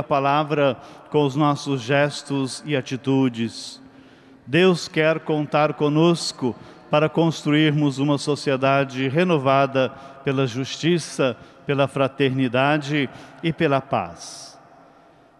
a 0.00 0.02
palavra 0.02 0.76
com 1.10 1.24
os 1.24 1.36
nossos 1.36 1.80
gestos 1.80 2.62
e 2.66 2.74
atitudes. 2.76 3.80
Deus 4.46 4.88
quer 4.88 5.20
contar 5.20 5.74
conosco 5.74 6.56
para 6.90 7.08
construirmos 7.08 7.98
uma 7.98 8.18
sociedade 8.18 9.08
renovada 9.08 9.90
pela 10.24 10.46
justiça, 10.46 11.36
pela 11.64 11.86
fraternidade 11.86 13.08
e 13.42 13.52
pela 13.52 13.80
paz. 13.80 14.58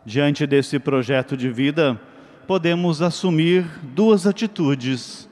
Diante 0.04 0.46
desse 0.46 0.78
projeto 0.78 1.36
de 1.36 1.50
vida, 1.50 2.00
podemos 2.46 3.02
assumir 3.02 3.64
duas 3.82 4.26
atitudes: 4.26 5.28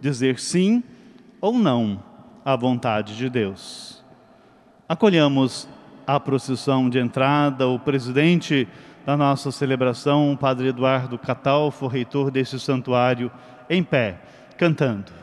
dizer 0.00 0.38
sim 0.38 0.82
ou 1.40 1.52
não 1.52 2.02
à 2.44 2.56
vontade 2.56 3.16
de 3.16 3.30
Deus. 3.30 4.02
Acolhamos 4.88 5.68
a 6.06 6.18
procissão 6.20 6.88
de 6.88 6.98
entrada, 6.98 7.66
o 7.68 7.78
presidente 7.78 8.68
da 9.04 9.16
nossa 9.16 9.50
celebração, 9.50 10.32
o 10.32 10.36
Padre 10.36 10.68
Eduardo 10.68 11.18
Catalfo, 11.18 11.86
reitor 11.86 12.30
desse 12.30 12.58
santuário, 12.58 13.30
em 13.68 13.82
pé, 13.82 14.20
cantando. 14.56 15.22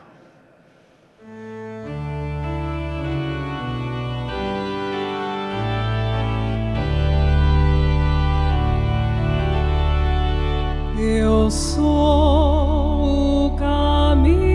Eu 10.98 11.50
sou 11.50 13.46
o 13.46 13.56
caminho, 13.56 14.49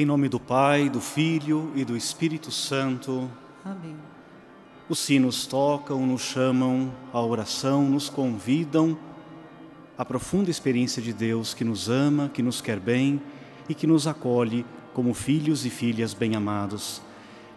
Em 0.00 0.06
nome 0.06 0.30
do 0.30 0.40
Pai, 0.40 0.88
do 0.88 0.98
Filho 0.98 1.70
e 1.74 1.84
do 1.84 1.94
Espírito 1.94 2.50
Santo, 2.50 3.30
Amém. 3.62 3.94
os 4.88 4.98
sinos 4.98 5.46
tocam, 5.46 6.06
nos 6.06 6.22
chamam 6.22 6.90
à 7.12 7.20
oração, 7.20 7.84
nos 7.84 8.08
convidam 8.08 8.96
à 9.98 10.02
profunda 10.02 10.50
experiência 10.50 11.02
de 11.02 11.12
Deus 11.12 11.52
que 11.52 11.64
nos 11.64 11.90
ama, 11.90 12.30
que 12.32 12.42
nos 12.42 12.62
quer 12.62 12.80
bem 12.80 13.20
e 13.68 13.74
que 13.74 13.86
nos 13.86 14.06
acolhe 14.06 14.64
como 14.94 15.12
filhos 15.12 15.66
e 15.66 15.68
filhas 15.68 16.14
bem-amados. 16.14 17.02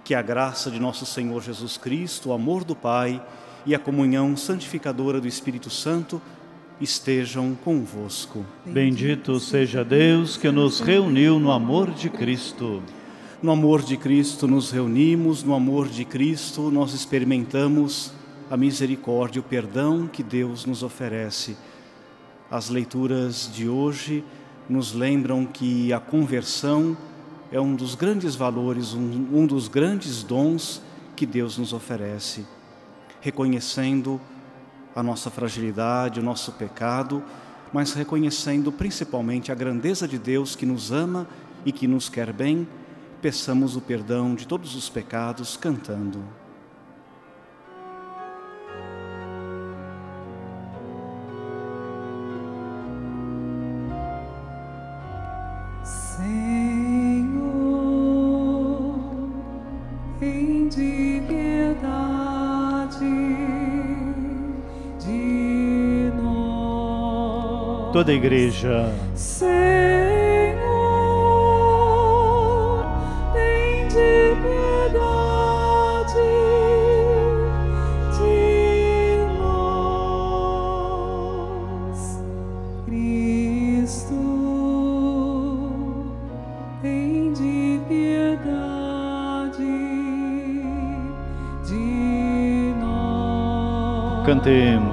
Que 0.03 0.13
a 0.13 0.21
graça 0.21 0.69
de 0.69 0.81
nosso 0.81 1.05
Senhor 1.05 1.41
Jesus 1.41 1.77
Cristo, 1.77 2.27
o 2.27 2.33
amor 2.33 2.65
do 2.65 2.75
Pai 2.75 3.25
e 3.65 3.73
a 3.73 3.79
comunhão 3.79 4.35
santificadora 4.35 5.21
do 5.21 5.29
Espírito 5.29 5.69
Santo 5.69 6.21
estejam 6.83 7.55
convosco. 7.63 8.45
Bendito 8.65 9.39
seja 9.39 9.83
Deus 9.83 10.35
que 10.35 10.51
nos 10.51 10.79
reuniu 10.81 11.39
no 11.39 11.51
amor 11.51 11.91
de 11.91 12.09
Cristo. 12.09 12.83
No 13.41 13.51
amor 13.51 13.81
de 13.81 13.97
Cristo 13.97 14.47
nos 14.47 14.71
reunimos, 14.71 15.43
no 15.43 15.53
amor 15.53 15.87
de 15.87 16.03
Cristo 16.03 16.69
nós 16.69 16.93
experimentamos 16.93 18.11
a 18.49 18.57
misericórdia, 18.57 19.39
o 19.39 19.43
perdão 19.43 20.07
que 20.07 20.21
Deus 20.21 20.65
nos 20.65 20.83
oferece. 20.83 21.55
As 22.51 22.69
leituras 22.69 23.49
de 23.53 23.67
hoje 23.67 24.23
nos 24.69 24.93
lembram 24.93 25.45
que 25.45 25.91
a 25.93 25.99
conversão 25.99 26.97
é 27.51 27.59
um 27.59 27.75
dos 27.75 27.95
grandes 27.95 28.35
valores, 28.35 28.93
um, 28.93 29.27
um 29.31 29.47
dos 29.47 29.67
grandes 29.67 30.21
dons 30.21 30.81
que 31.15 31.25
Deus 31.25 31.57
nos 31.57 31.71
oferece. 31.71 32.45
Reconhecendo 33.21 34.19
a 34.95 35.01
nossa 35.01 35.29
fragilidade, 35.29 36.19
o 36.19 36.23
nosso 36.23 36.51
pecado, 36.53 37.23
mas 37.71 37.93
reconhecendo 37.93 38.71
principalmente 38.71 39.51
a 39.51 39.55
grandeza 39.55 40.07
de 40.07 40.19
Deus 40.19 40.55
que 40.55 40.65
nos 40.65 40.91
ama 40.91 41.27
e 41.65 41.71
que 41.71 41.87
nos 41.87 42.09
quer 42.09 42.31
bem, 42.31 42.67
peçamos 43.21 43.75
o 43.75 43.81
perdão 43.81 44.35
de 44.35 44.45
todos 44.45 44.75
os 44.75 44.89
pecados 44.89 45.57
cantando. 45.57 46.42
Toda 68.03 68.11
a 68.11 68.15
igreja. 68.15 68.93
Senhor, 69.15 69.53
tende 73.31 74.35
piedade 74.43 76.19
de 78.17 79.23
nós. 79.39 80.19
Cristo, 82.85 84.19
tende 86.81 87.79
piedade 87.87 89.63
de 91.65 92.73
nós. 92.81 94.25
Cantemos. 94.25 94.92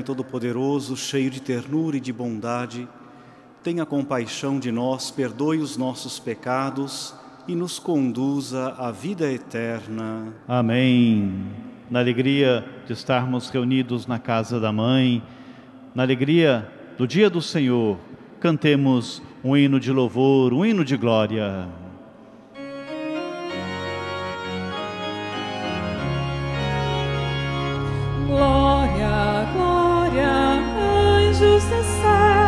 Eterno 0.00 0.02
e 0.02 0.02
todo-poderoso, 0.02 0.96
cheio 0.96 1.30
de 1.30 1.40
ternura 1.40 1.96
e 1.96 2.00
de 2.00 2.12
bondade, 2.12 2.88
tenha 3.62 3.84
compaixão 3.84 4.58
de 4.58 4.72
nós, 4.72 5.10
perdoe 5.10 5.58
os 5.58 5.76
nossos 5.76 6.18
pecados 6.18 7.14
e 7.46 7.54
nos 7.54 7.78
conduza 7.78 8.74
à 8.78 8.90
vida 8.90 9.30
eterna. 9.30 10.32
Amém. 10.48 11.46
Na 11.90 11.98
alegria 11.98 12.64
de 12.86 12.92
estarmos 12.92 13.50
reunidos 13.50 14.06
na 14.06 14.18
casa 14.18 14.58
da 14.58 14.72
Mãe, 14.72 15.22
na 15.94 16.02
alegria 16.02 16.66
do 16.96 17.06
dia 17.06 17.28
do 17.28 17.42
Senhor, 17.42 17.98
cantemos 18.38 19.22
um 19.44 19.56
hino 19.56 19.78
de 19.78 19.92
louvor, 19.92 20.52
um 20.52 20.64
hino 20.64 20.84
de 20.84 20.96
glória. 20.96 21.68
Jesus 31.60 31.86
sun. 32.00 32.39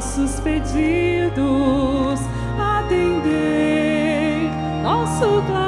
nossos 0.00 0.40
pedidos 0.40 2.20
atender 2.58 4.48
nosso 4.82 5.42
clamor. 5.42 5.59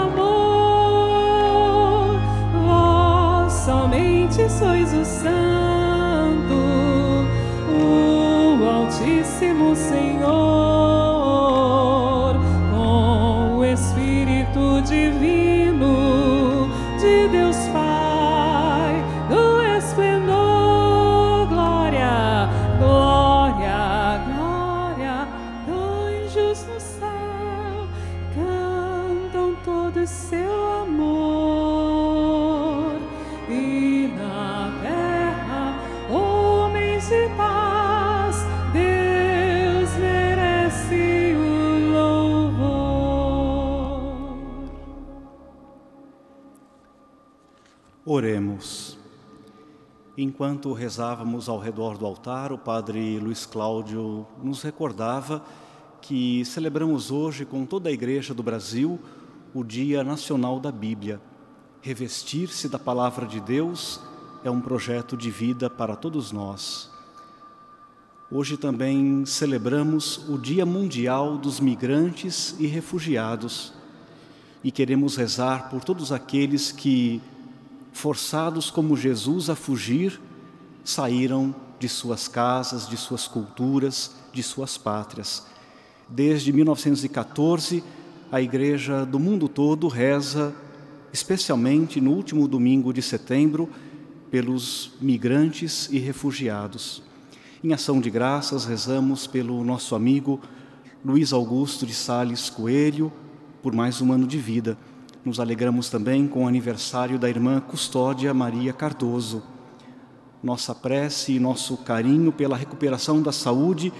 Oremos. 48.14 48.98
Enquanto 50.18 50.70
rezávamos 50.74 51.48
ao 51.48 51.58
redor 51.58 51.96
do 51.96 52.04
altar, 52.04 52.52
o 52.52 52.58
Padre 52.58 53.18
Luiz 53.18 53.46
Cláudio 53.46 54.26
nos 54.44 54.60
recordava 54.60 55.42
que 55.98 56.44
celebramos 56.44 57.10
hoje 57.10 57.46
com 57.46 57.64
toda 57.64 57.88
a 57.88 57.92
Igreja 57.92 58.34
do 58.34 58.42
Brasil 58.42 59.00
o 59.54 59.64
Dia 59.64 60.04
Nacional 60.04 60.60
da 60.60 60.70
Bíblia. 60.70 61.22
Revestir-se 61.80 62.68
da 62.68 62.78
Palavra 62.78 63.24
de 63.24 63.40
Deus 63.40 63.98
é 64.44 64.50
um 64.50 64.60
projeto 64.60 65.16
de 65.16 65.30
vida 65.30 65.70
para 65.70 65.96
todos 65.96 66.32
nós. 66.32 66.90
Hoje 68.30 68.58
também 68.58 69.24
celebramos 69.24 70.28
o 70.28 70.36
Dia 70.36 70.66
Mundial 70.66 71.38
dos 71.38 71.60
Migrantes 71.60 72.54
e 72.58 72.66
Refugiados 72.66 73.72
e 74.62 74.70
queremos 74.70 75.16
rezar 75.16 75.70
por 75.70 75.82
todos 75.82 76.12
aqueles 76.12 76.70
que 76.70 77.22
forçados 77.92 78.70
como 78.70 78.96
Jesus 78.96 79.50
a 79.50 79.54
fugir, 79.54 80.20
saíram 80.82 81.54
de 81.78 81.88
suas 81.88 82.26
casas, 82.26 82.88
de 82.88 82.96
suas 82.96 83.28
culturas, 83.28 84.16
de 84.32 84.42
suas 84.42 84.78
pátrias. 84.78 85.46
Desde 86.08 86.52
1914, 86.52 87.84
a 88.30 88.40
Igreja 88.40 89.04
do 89.04 89.18
mundo 89.18 89.48
todo 89.48 89.88
reza, 89.88 90.54
especialmente 91.12 92.00
no 92.00 92.12
último 92.12 92.48
domingo 92.48 92.92
de 92.92 93.02
setembro, 93.02 93.68
pelos 94.30 94.92
migrantes 95.00 95.88
e 95.90 95.98
refugiados. 95.98 97.02
Em 97.62 97.72
ação 97.72 98.00
de 98.00 98.10
graças, 98.10 98.64
rezamos 98.64 99.26
pelo 99.26 99.62
nosso 99.62 99.94
amigo 99.94 100.40
Luiz 101.04 101.32
Augusto 101.32 101.84
de 101.84 101.92
Sales 101.92 102.48
Coelho, 102.48 103.12
por 103.62 103.74
mais 103.74 104.00
um 104.00 104.12
ano 104.12 104.26
de 104.26 104.38
vida 104.38 104.78
nos 105.24 105.38
alegramos 105.38 105.88
também 105.88 106.26
com 106.26 106.44
o 106.44 106.48
aniversário 106.48 107.18
da 107.18 107.28
irmã 107.28 107.60
Custódia 107.60 108.34
Maria 108.34 108.72
Cardoso. 108.72 109.42
Nossa 110.42 110.74
prece 110.74 111.34
e 111.34 111.40
nosso 111.40 111.76
carinho 111.76 112.32
pela 112.32 112.56
recuperação 112.56 113.22
da 113.22 113.30
saúde 113.30 113.92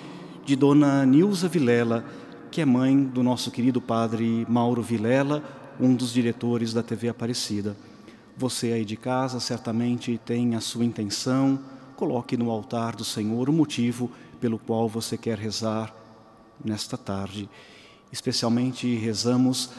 de 0.45 0.57
Dona 0.57 1.07
Nilza 1.07 1.47
Vilela, 1.47 2.05
que 2.50 2.61
é 2.61 2.64
mãe 2.64 3.05
do 3.05 3.23
nosso 3.23 3.52
querido 3.52 3.81
padre 3.81 4.45
Mauro 4.49 4.83
Vilela, 4.83 5.45
um 5.79 5.95
dos 5.95 6.12
diretores 6.12 6.73
da 6.73 6.83
TV 6.83 7.09
Aparecida. 7.09 7.76
Você 8.37 8.73
aí 8.73 8.85
de 8.85 8.97
casa 8.97 9.38
certamente 9.38 10.21
tem 10.25 10.57
a 10.57 10.61
sua 10.61 10.85
intenção, 10.85 11.61
coloque 11.95 12.37
no 12.37 12.50
altar 12.50 12.97
do 12.97 13.05
Senhor 13.05 13.49
o 13.49 13.52
motivo 13.52 14.11
pelo 14.41 14.59
qual 14.59 14.88
você 14.88 15.17
quer 15.17 15.38
rezar 15.38 15.95
nesta 16.64 16.97
tarde. 16.97 17.49
Especialmente 18.11 18.93
rezamos 18.97 19.71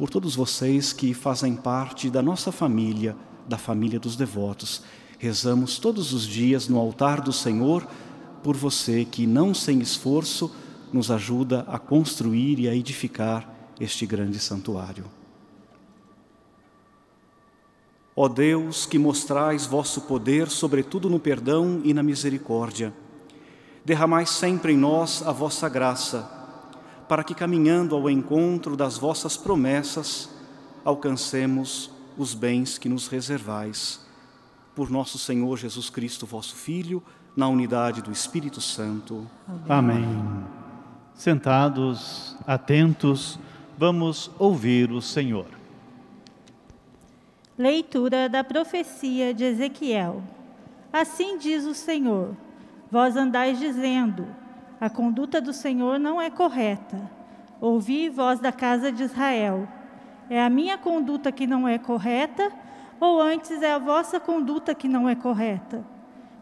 por 0.00 0.08
todos 0.08 0.34
vocês 0.34 0.94
que 0.94 1.12
fazem 1.12 1.54
parte 1.54 2.08
da 2.08 2.22
nossa 2.22 2.50
família, 2.50 3.14
da 3.46 3.58
família 3.58 4.00
dos 4.00 4.16
devotos. 4.16 4.82
Rezamos 5.18 5.78
todos 5.78 6.14
os 6.14 6.26
dias 6.26 6.68
no 6.68 6.78
altar 6.78 7.20
do 7.20 7.34
Senhor 7.34 7.86
por 8.42 8.56
você 8.56 9.04
que, 9.04 9.26
não 9.26 9.52
sem 9.52 9.78
esforço, 9.80 10.56
nos 10.90 11.10
ajuda 11.10 11.66
a 11.68 11.78
construir 11.78 12.58
e 12.60 12.66
a 12.66 12.74
edificar 12.74 13.46
este 13.78 14.06
grande 14.06 14.38
santuário. 14.38 15.04
Ó 18.16 18.26
Deus, 18.26 18.86
que 18.86 18.98
mostrais 18.98 19.66
vosso 19.66 20.00
poder, 20.00 20.48
sobretudo 20.48 21.10
no 21.10 21.20
perdão 21.20 21.82
e 21.84 21.92
na 21.92 22.02
misericórdia, 22.02 22.90
derramai 23.84 24.24
sempre 24.24 24.72
em 24.72 24.78
nós 24.78 25.22
a 25.26 25.30
vossa 25.30 25.68
graça, 25.68 26.39
para 27.10 27.24
que, 27.24 27.34
caminhando 27.34 27.96
ao 27.96 28.08
encontro 28.08 28.76
das 28.76 28.96
vossas 28.96 29.36
promessas, 29.36 30.30
alcancemos 30.84 31.90
os 32.16 32.34
bens 32.34 32.78
que 32.78 32.88
nos 32.88 33.08
reservais. 33.08 34.06
Por 34.76 34.88
nosso 34.88 35.18
Senhor 35.18 35.58
Jesus 35.58 35.90
Cristo, 35.90 36.24
vosso 36.24 36.54
Filho, 36.54 37.02
na 37.36 37.48
unidade 37.48 38.00
do 38.00 38.12
Espírito 38.12 38.60
Santo. 38.60 39.28
Amém. 39.68 39.96
Amém. 39.96 40.44
Sentados, 41.12 42.36
atentos, 42.46 43.40
vamos 43.76 44.30
ouvir 44.38 44.92
o 44.92 45.02
Senhor. 45.02 45.48
Leitura 47.58 48.28
da 48.28 48.44
profecia 48.44 49.34
de 49.34 49.42
Ezequiel. 49.42 50.22
Assim 50.92 51.38
diz 51.38 51.64
o 51.64 51.74
Senhor: 51.74 52.36
Vós 52.88 53.16
andais 53.16 53.58
dizendo: 53.58 54.28
A 54.80 54.88
conduta 54.88 55.42
do 55.42 55.52
Senhor 55.52 55.98
não 55.98 56.18
é 56.18 56.30
correta. 56.30 56.98
Ouvi 57.60 58.08
voz 58.08 58.40
da 58.40 58.50
casa 58.50 58.90
de 58.90 59.02
Israel: 59.02 59.68
É 60.30 60.42
a 60.42 60.48
minha 60.48 60.78
conduta 60.78 61.30
que 61.30 61.46
não 61.46 61.68
é 61.68 61.78
correta, 61.78 62.50
ou 62.98 63.20
antes 63.20 63.60
é 63.60 63.72
a 63.72 63.78
vossa 63.78 64.18
conduta 64.18 64.74
que 64.74 64.88
não 64.88 65.06
é 65.06 65.14
correta? 65.14 65.84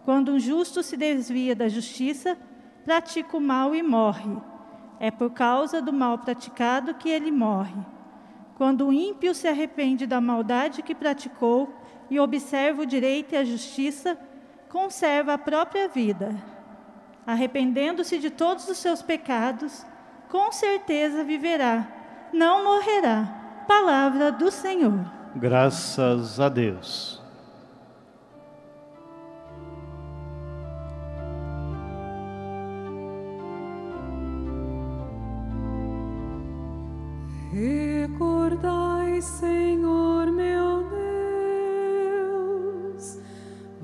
Quando 0.04 0.33
um 0.33 0.38
justo 0.38 0.85
se 0.85 0.97
desvia 0.97 1.57
da 1.57 1.68
justiça, 1.68 2.38
pratica 2.85 3.37
o 3.37 3.40
mal 3.40 3.75
e 3.75 3.83
morre. 3.83 4.37
É 5.00 5.11
por 5.11 5.30
causa 5.30 5.83
do 5.83 5.92
mal 5.92 6.18
praticado 6.18 6.95
que 6.95 7.09
ele 7.09 7.33
morre. 7.33 7.80
Quando 8.57 8.87
o 8.87 8.92
ímpio 8.92 9.35
se 9.35 9.49
arrepende 9.49 10.07
da 10.07 10.21
maldade 10.21 10.83
que 10.83 10.95
praticou 10.95 11.75
e 12.09 12.18
observa 12.21 12.83
o 12.83 12.87
direito 12.87 13.35
e 13.35 13.37
a 13.37 13.45
justiça, 13.45 14.16
conserva 14.68 15.35
a 15.35 15.38
própria 15.38 15.88
vida. 15.88 16.58
Arrependendo-se 17.28 18.18
de 18.18 18.30
todos 18.30 18.66
os 18.68 18.78
seus 18.78 19.02
pecados, 19.02 19.85
com 20.30 20.50
certeza 20.50 21.23
viverá, 21.23 21.87
não 22.32 22.64
morrerá. 22.64 23.64
Palavra 23.68 24.32
do 24.32 24.50
Senhor. 24.50 25.04
Graças 25.37 26.40
a 26.40 26.49
Deus. 26.49 27.20
Recordai, 37.52 39.20
Senhor 39.20 40.32
meu 40.32 40.82
Deus, 40.85 40.98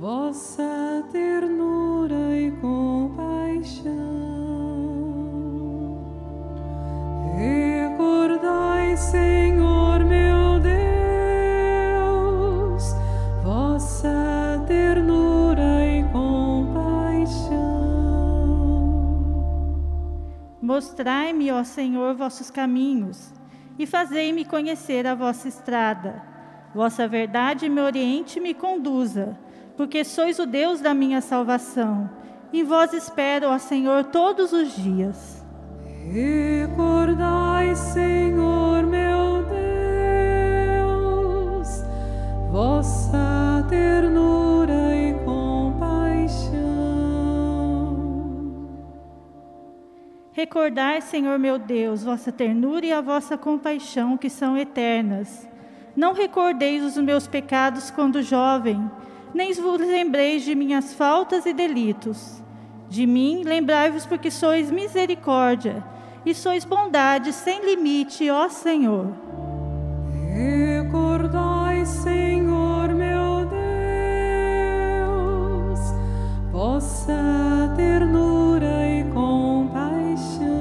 vossa 0.04 1.02
ternura 1.11 2.37
e 2.37 2.50
compaixão. 2.61 3.88
Recordai, 7.34 8.99
Senhor 8.99 10.04
meu 10.04 10.61
Deus, 12.20 12.84
vossa 13.42 14.62
ternura 14.68 15.87
e 15.87 16.04
compaixão. 16.12 17.64
Mostrai-me, 20.61 21.50
ó 21.50 21.64
Senhor, 21.64 22.14
vossos 22.14 22.50
caminhos 22.50 23.32
e 23.78 23.87
fazei-me 23.87 24.44
conhecer 24.44 25.06
a 25.06 25.14
vossa 25.14 25.49
estrada. 25.49 26.23
Vossa 26.75 27.08
verdade 27.08 27.70
me 27.70 27.80
oriente 27.80 28.38
e 28.38 28.42
me 28.42 28.52
conduza, 28.52 29.38
porque 29.76 30.04
sois 30.04 30.38
o 30.38 30.47
Deus 30.47 30.81
da 30.81 30.95
minha 30.95 31.21
salvação. 31.21 32.09
Em 32.52 32.62
vós 32.62 32.93
espero, 32.93 33.49
ó 33.49 33.59
Senhor, 33.59 34.04
todos 34.04 34.52
os 34.52 34.75
dias. 34.76 35.45
Recordai, 36.12 37.75
Senhor 37.75 38.85
meu 38.85 39.43
Deus, 40.78 41.83
vossa 42.52 43.66
ternura 43.69 44.95
e 44.95 45.14
compaixão. 45.25 46.54
Recordai, 50.33 51.00
Senhor 51.00 51.38
meu 51.38 51.59
Deus, 51.59 52.04
vossa 52.04 52.31
ternura 52.31 52.87
e 52.87 52.93
a 52.93 53.00
vossa 53.00 53.37
compaixão, 53.38 54.16
que 54.16 54.31
são 54.31 54.57
eternas. 54.57 55.49
Não 55.97 56.12
recordeis 56.12 56.85
os 56.85 56.97
meus 56.99 57.26
pecados 57.26 57.90
quando 57.90 58.23
jovem, 58.23 58.90
nem 59.35 59.53
vos 59.53 59.81
lembreis 59.81 60.45
de 60.45 60.55
minhas 60.55 60.95
faltas 60.95 61.45
e 61.45 61.53
delitos. 61.53 62.41
De 62.88 63.05
mim 63.07 63.43
lembrai-vos, 63.43 64.07
porque 64.07 64.31
sois 64.31 64.71
misericórdia 64.71 65.85
e 66.25 66.33
sois 66.33 66.64
bondade 66.64 67.33
sem 67.33 67.64
limite, 67.64 68.31
ó 68.31 68.49
Senhor. 68.49 69.12
Recordai, 70.33 71.85
Senhor 71.85 72.95
meu 72.95 73.45
Deus, 75.07 75.81
vossa 76.53 77.75
ternura 77.76 78.87
e 78.87 79.05
compaixão. 79.12 80.55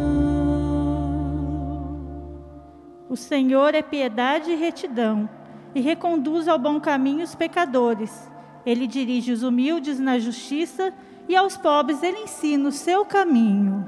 O 3.07 3.15
Senhor 3.15 3.75
é 3.75 3.83
piedade 3.83 4.51
e 4.51 4.55
retidão, 4.55 5.29
e 5.75 5.81
reconduz 5.81 6.47
ao 6.47 6.57
bom 6.57 6.79
caminho 6.79 7.23
os 7.23 7.35
pecadores. 7.35 8.32
Ele 8.65 8.87
dirige 8.87 9.31
os 9.31 9.43
humildes 9.43 9.99
na 9.99 10.17
justiça, 10.19 10.93
e 11.27 11.35
aos 11.35 11.55
pobres 11.57 12.01
ele 12.03 12.19
ensina 12.19 12.69
o 12.69 12.71
seu 12.71 13.05
caminho. 13.05 13.85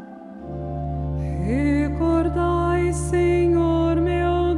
Recordai, 1.45 2.91
Senhor 2.93 3.95
meu 3.97 4.55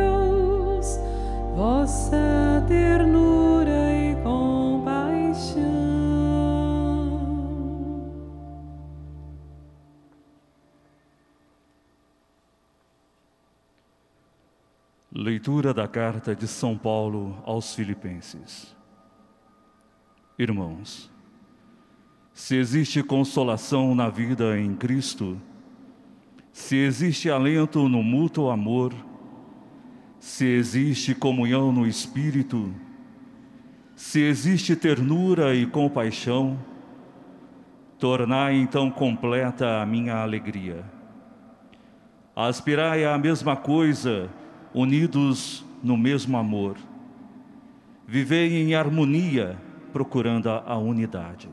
Deus, 0.00 1.00
vossa 1.56 2.64
ternura 2.68 3.29
Leitura 15.40 15.72
da 15.72 15.88
carta 15.88 16.36
de 16.36 16.46
São 16.46 16.76
Paulo 16.76 17.42
aos 17.46 17.74
Filipenses. 17.74 18.76
Irmãos, 20.38 21.10
se 22.34 22.56
existe 22.56 23.02
consolação 23.02 23.94
na 23.94 24.10
vida 24.10 24.60
em 24.60 24.74
Cristo, 24.74 25.40
se 26.52 26.76
existe 26.76 27.30
alento 27.30 27.88
no 27.88 28.02
mútuo 28.02 28.50
amor, 28.50 28.92
se 30.18 30.44
existe 30.44 31.14
comunhão 31.14 31.72
no 31.72 31.86
Espírito, 31.86 32.74
se 33.96 34.20
existe 34.20 34.76
ternura 34.76 35.54
e 35.54 35.64
compaixão, 35.64 36.58
tornai 37.98 38.56
então 38.56 38.90
completa 38.90 39.80
a 39.80 39.86
minha 39.86 40.16
alegria. 40.16 40.84
Aspirai 42.36 43.06
à 43.06 43.16
mesma 43.16 43.56
coisa, 43.56 44.28
unidos 44.74 45.64
no 45.82 45.96
mesmo 45.96 46.36
amor. 46.36 46.76
Vivei 48.06 48.62
em 48.62 48.74
harmonia, 48.74 49.58
procurando 49.92 50.48
a 50.48 50.76
unidade. 50.76 51.48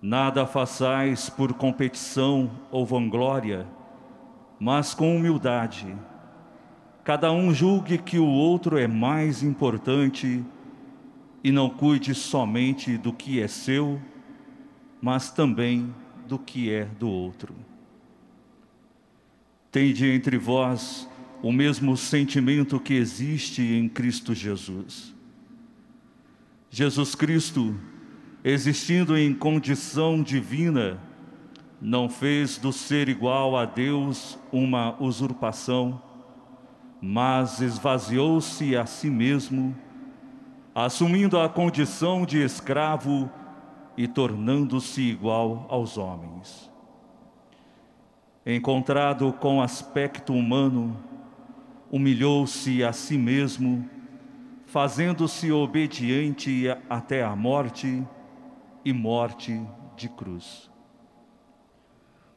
Nada 0.00 0.46
façais 0.46 1.30
por 1.30 1.54
competição 1.54 2.50
ou 2.70 2.84
vanglória, 2.84 3.66
mas 4.58 4.94
com 4.94 5.16
humildade. 5.16 5.96
Cada 7.02 7.30
um 7.32 7.54
julgue 7.54 7.98
que 7.98 8.18
o 8.18 8.26
outro 8.26 8.78
é 8.78 8.86
mais 8.86 9.42
importante 9.42 10.44
e 11.42 11.52
não 11.52 11.70
cuide 11.70 12.14
somente 12.14 12.98
do 12.98 13.12
que 13.12 13.40
é 13.40 13.46
seu, 13.46 14.00
mas 15.00 15.30
também 15.30 15.94
do 16.26 16.38
que 16.38 16.72
é 16.72 16.84
do 16.84 17.08
outro. 17.08 17.54
Tende 19.70 20.10
entre 20.10 20.36
vós 20.36 21.08
o 21.42 21.52
mesmo 21.52 21.96
sentimento 21.96 22.80
que 22.80 22.94
existe 22.94 23.62
em 23.62 23.88
Cristo 23.88 24.34
Jesus. 24.34 25.14
Jesus 26.70 27.14
Cristo, 27.14 27.74
existindo 28.42 29.16
em 29.16 29.32
condição 29.32 30.22
divina, 30.22 31.00
não 31.80 32.08
fez 32.08 32.58
do 32.58 32.72
ser 32.72 33.08
igual 33.08 33.56
a 33.56 33.64
Deus 33.64 34.38
uma 34.50 35.00
usurpação, 35.00 36.02
mas 37.00 37.60
esvaziou-se 37.60 38.76
a 38.76 38.86
si 38.86 39.08
mesmo, 39.08 39.76
assumindo 40.74 41.38
a 41.38 41.48
condição 41.48 42.24
de 42.24 42.42
escravo 42.42 43.30
e 43.96 44.06
tornando-se 44.06 45.02
igual 45.02 45.66
aos 45.68 45.96
homens. 45.96 46.70
encontrado 48.44 49.32
com 49.32 49.60
aspecto 49.60 50.32
humano, 50.32 50.96
humilhou-se 51.90 52.82
a 52.82 52.92
si 52.92 53.16
mesmo, 53.16 53.88
fazendo-se 54.66 55.50
obediente 55.52 56.64
até 56.88 57.24
a 57.24 57.34
morte 57.34 58.04
e 58.84 58.92
morte 58.92 59.60
de 59.96 60.08
cruz. 60.08 60.70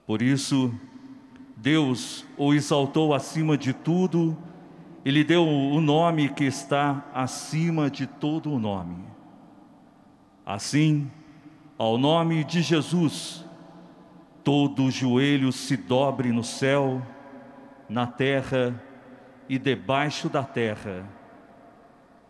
Por 0.06 0.22
isso, 0.22 0.74
Deus 1.56 2.26
o 2.38 2.54
exaltou 2.54 3.14
acima 3.14 3.58
de 3.58 3.74
tudo 3.74 4.38
e 5.04 5.12
lhe 5.12 5.24
deu 5.24 5.46
o 5.46 5.80
nome 5.82 6.30
que 6.30 6.46
está 6.46 7.06
acima 7.14 7.90
de 7.90 8.08
todo 8.08 8.52
o 8.52 8.60
nome. 8.60 9.04
Assim, 10.46 11.10
ao 11.78 11.98
nome 11.98 12.44
de 12.44 12.62
Jesus, 12.62 13.46
todo 14.44 14.90
joelho 14.90 15.52
se 15.52 15.78
dobre 15.78 16.32
no 16.32 16.44
céu, 16.44 17.02
na 17.88 18.08
terra 18.08 18.82
e 19.50 19.58
debaixo 19.60 20.30
da 20.30 20.44
terra, 20.44 21.04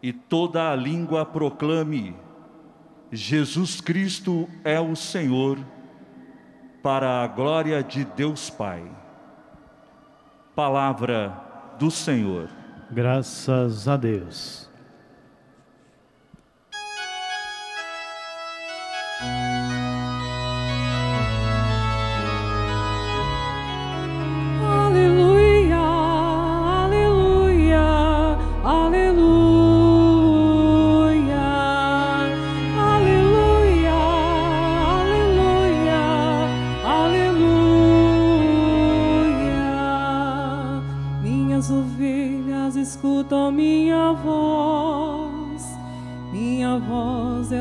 e 0.02 0.12
toda 0.12 0.72
a 0.72 0.76
língua 0.76 1.26
proclame: 1.26 2.16
Jesus 3.12 3.80
Cristo 3.82 4.50
é 4.64 4.80
o 4.80 4.96
Senhor, 4.96 5.60
para 6.82 7.22
a 7.22 7.28
glória 7.28 7.84
de 7.84 8.06
Deus 8.06 8.50
Pai 8.50 8.98
palavra 10.60 11.34
do 11.80 11.90
Senhor. 11.90 12.50
Graças 12.92 13.88
a 13.88 13.96
Deus. 13.96 14.69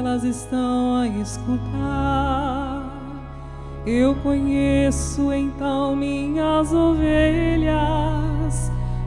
elas 0.09 0.25
estão 0.25 0.97
a 0.97 1.07
escutar. 1.07 2.83
Eu 3.87 4.15
conheço 4.17 5.31
então 5.33 5.95
minhas 5.95 6.73
ovelhas 6.73 7.77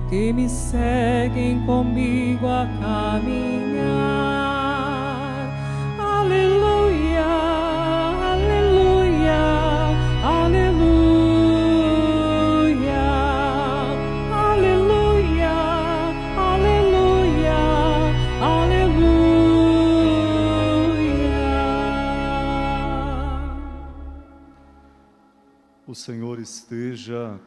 que 0.09 0.31
me 0.31 0.47
seguem 0.47 1.65
comigo 1.65 2.45
a 2.45 2.67
caminhar. 2.79 4.60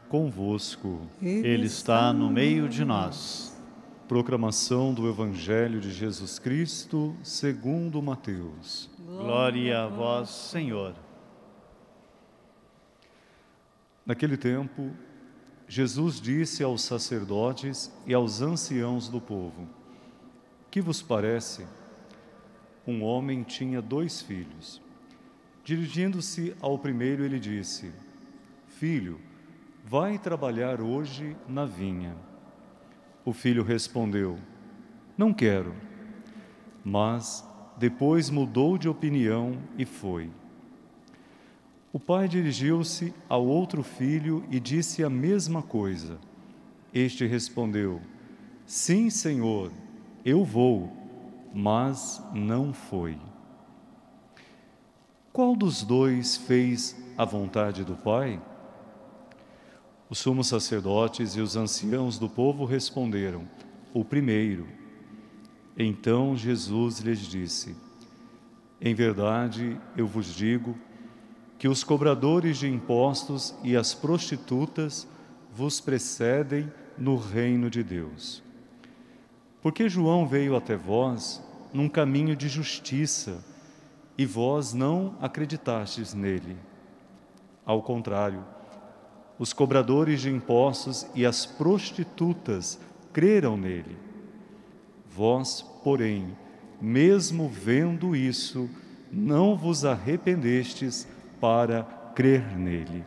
Convosco. 0.09 1.01
Ele 1.23 1.67
está 1.67 2.13
no 2.13 2.31
meio 2.31 2.69
de 2.69 2.85
nós. 2.85 3.57
Proclamação 4.07 4.93
do 4.93 5.09
Evangelho 5.09 5.81
de 5.81 5.91
Jesus 5.91 6.39
Cristo, 6.39 7.17
segundo 7.23 8.03
Mateus. 8.03 8.91
Glória 8.99 9.85
a 9.85 9.87
vós, 9.89 10.29
Senhor. 10.29 10.95
Naquele 14.05 14.37
tempo, 14.37 14.91
Jesus 15.67 16.21
disse 16.21 16.63
aos 16.63 16.83
sacerdotes 16.83 17.91
e 18.07 18.13
aos 18.13 18.43
anciãos 18.43 19.09
do 19.09 19.21
povo: 19.21 19.67
Que 20.71 20.83
vos 20.83 21.01
parece? 21.01 21.67
Um 22.87 23.03
homem 23.03 23.43
tinha 23.43 23.81
dois 23.81 24.21
filhos. 24.21 24.83
Dirigindo-se 25.65 26.55
ao 26.61 26.79
primeiro, 26.79 27.25
ele 27.25 27.41
disse: 27.41 27.91
Filho, 28.79 29.21
Vai 29.87 30.19
trabalhar 30.19 30.81
hoje 30.81 31.37
na 31.47 31.67
vinha. 31.67 32.17
O 33.23 33.35
filho 33.35 33.63
respondeu: 33.63 34.39
Não 35.17 35.31
quero. 35.31 35.75
Mas 36.83 37.47
depois 37.77 38.31
mudou 38.31 38.79
de 38.79 38.89
opinião 38.89 39.59
e 39.77 39.85
foi. 39.85 40.31
O 41.93 42.01
pai 42.01 42.27
dirigiu-se 42.29 43.13
ao 43.29 43.47
outro 43.47 43.83
filho 43.83 44.43
e 44.51 44.59
disse 44.59 45.05
a 45.05 45.11
mesma 45.11 45.63
coisa. 45.63 46.19
Este 46.93 47.27
respondeu: 47.27 48.01
Sim, 48.65 49.11
senhor, 49.11 49.71
eu 50.25 50.43
vou, 50.45 50.91
mas 51.53 52.23
não 52.33 52.73
foi. 52.73 53.19
Qual 55.31 55.55
dos 55.55 55.83
dois 55.83 56.39
fez 56.39 56.97
a 57.19 57.27
vontade 57.27 57.85
do 57.85 57.97
pai? 57.97 58.41
Os 60.15 60.21
sumos 60.21 60.47
sacerdotes 60.47 61.35
e 61.35 61.41
os 61.41 61.57
anciãos 61.57 62.21
do 62.21 62.29
povo 62.29 62.65
responderam: 62.65 63.49
O 63.93 64.05
primeiro. 64.05 64.65
Então 65.77 66.37
Jesus 66.37 67.01
lhes 67.01 67.19
disse: 67.19 67.75
Em 68.81 68.95
verdade, 68.95 69.77
eu 69.97 70.07
vos 70.07 70.33
digo 70.33 70.79
que 71.59 71.67
os 71.67 71.83
cobradores 71.83 72.59
de 72.59 72.69
impostos 72.69 73.57
e 73.65 73.77
as 73.77 73.93
prostitutas 73.93 75.05
vos 75.53 75.81
precedem 75.81 76.73
no 76.97 77.17
reino 77.17 77.69
de 77.69 77.83
Deus. 77.83 78.41
Porque 79.61 79.89
João 79.89 80.29
veio 80.29 80.55
até 80.55 80.77
vós 80.77 81.43
num 81.73 81.89
caminho 81.89 82.37
de 82.37 82.47
justiça 82.47 83.45
e 84.17 84.25
vós 84.25 84.73
não 84.73 85.17
acreditastes 85.21 86.15
nele. 86.15 86.57
Ao 87.67 87.83
contrário, 87.83 88.54
os 89.39 89.53
cobradores 89.53 90.21
de 90.21 90.31
impostos 90.31 91.07
e 91.15 91.27
as 91.27 91.45
prostitutas 91.45 92.79
creram 93.13 93.57
nele. 93.57 93.97
Vós, 95.15 95.63
porém, 95.83 96.37
mesmo 96.81 97.49
vendo 97.49 98.15
isso, 98.15 98.69
não 99.11 99.57
vos 99.57 99.85
arrependestes 99.85 101.07
para 101.41 101.83
crer 102.15 102.57
nele. 102.57 103.05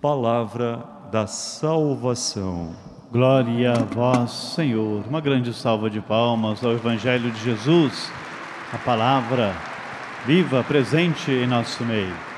Palavra 0.00 0.84
da 1.10 1.26
salvação. 1.26 2.74
Glória 3.10 3.72
a 3.72 3.82
vós, 3.82 4.30
Senhor. 4.54 5.04
Uma 5.06 5.20
grande 5.20 5.52
salva 5.52 5.90
de 5.90 6.00
palmas 6.00 6.64
ao 6.64 6.72
Evangelho 6.72 7.30
de 7.30 7.44
Jesus, 7.44 8.10
a 8.72 8.78
palavra 8.78 9.54
viva, 10.24 10.64
presente 10.64 11.30
em 11.30 11.46
nosso 11.46 11.84
meio. 11.84 12.31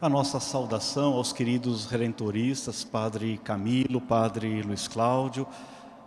A 0.00 0.08
nossa 0.08 0.38
saudação 0.38 1.14
aos 1.14 1.32
queridos 1.32 1.86
redentoristas, 1.86 2.84
Padre 2.84 3.36
Camilo, 3.42 4.00
Padre 4.00 4.62
Luiz 4.62 4.86
Cláudio, 4.86 5.44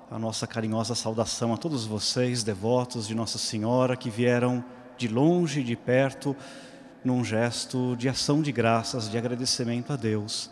a 0.09 0.17
nossa 0.17 0.47
carinhosa 0.47 0.95
saudação 0.95 1.53
a 1.53 1.57
todos 1.57 1.85
vocês, 1.85 2.41
devotos 2.41 3.05
de 3.05 3.13
Nossa 3.13 3.37
Senhora, 3.37 3.97
que 3.97 4.09
vieram 4.09 4.63
de 4.97 5.09
longe 5.09 5.59
e 5.59 5.63
de 5.63 5.75
perto, 5.75 6.33
num 7.03 7.21
gesto 7.21 7.97
de 7.97 8.07
ação 8.07 8.41
de 8.41 8.53
graças, 8.53 9.11
de 9.11 9.17
agradecimento 9.17 9.91
a 9.91 9.97
Deus. 9.97 10.49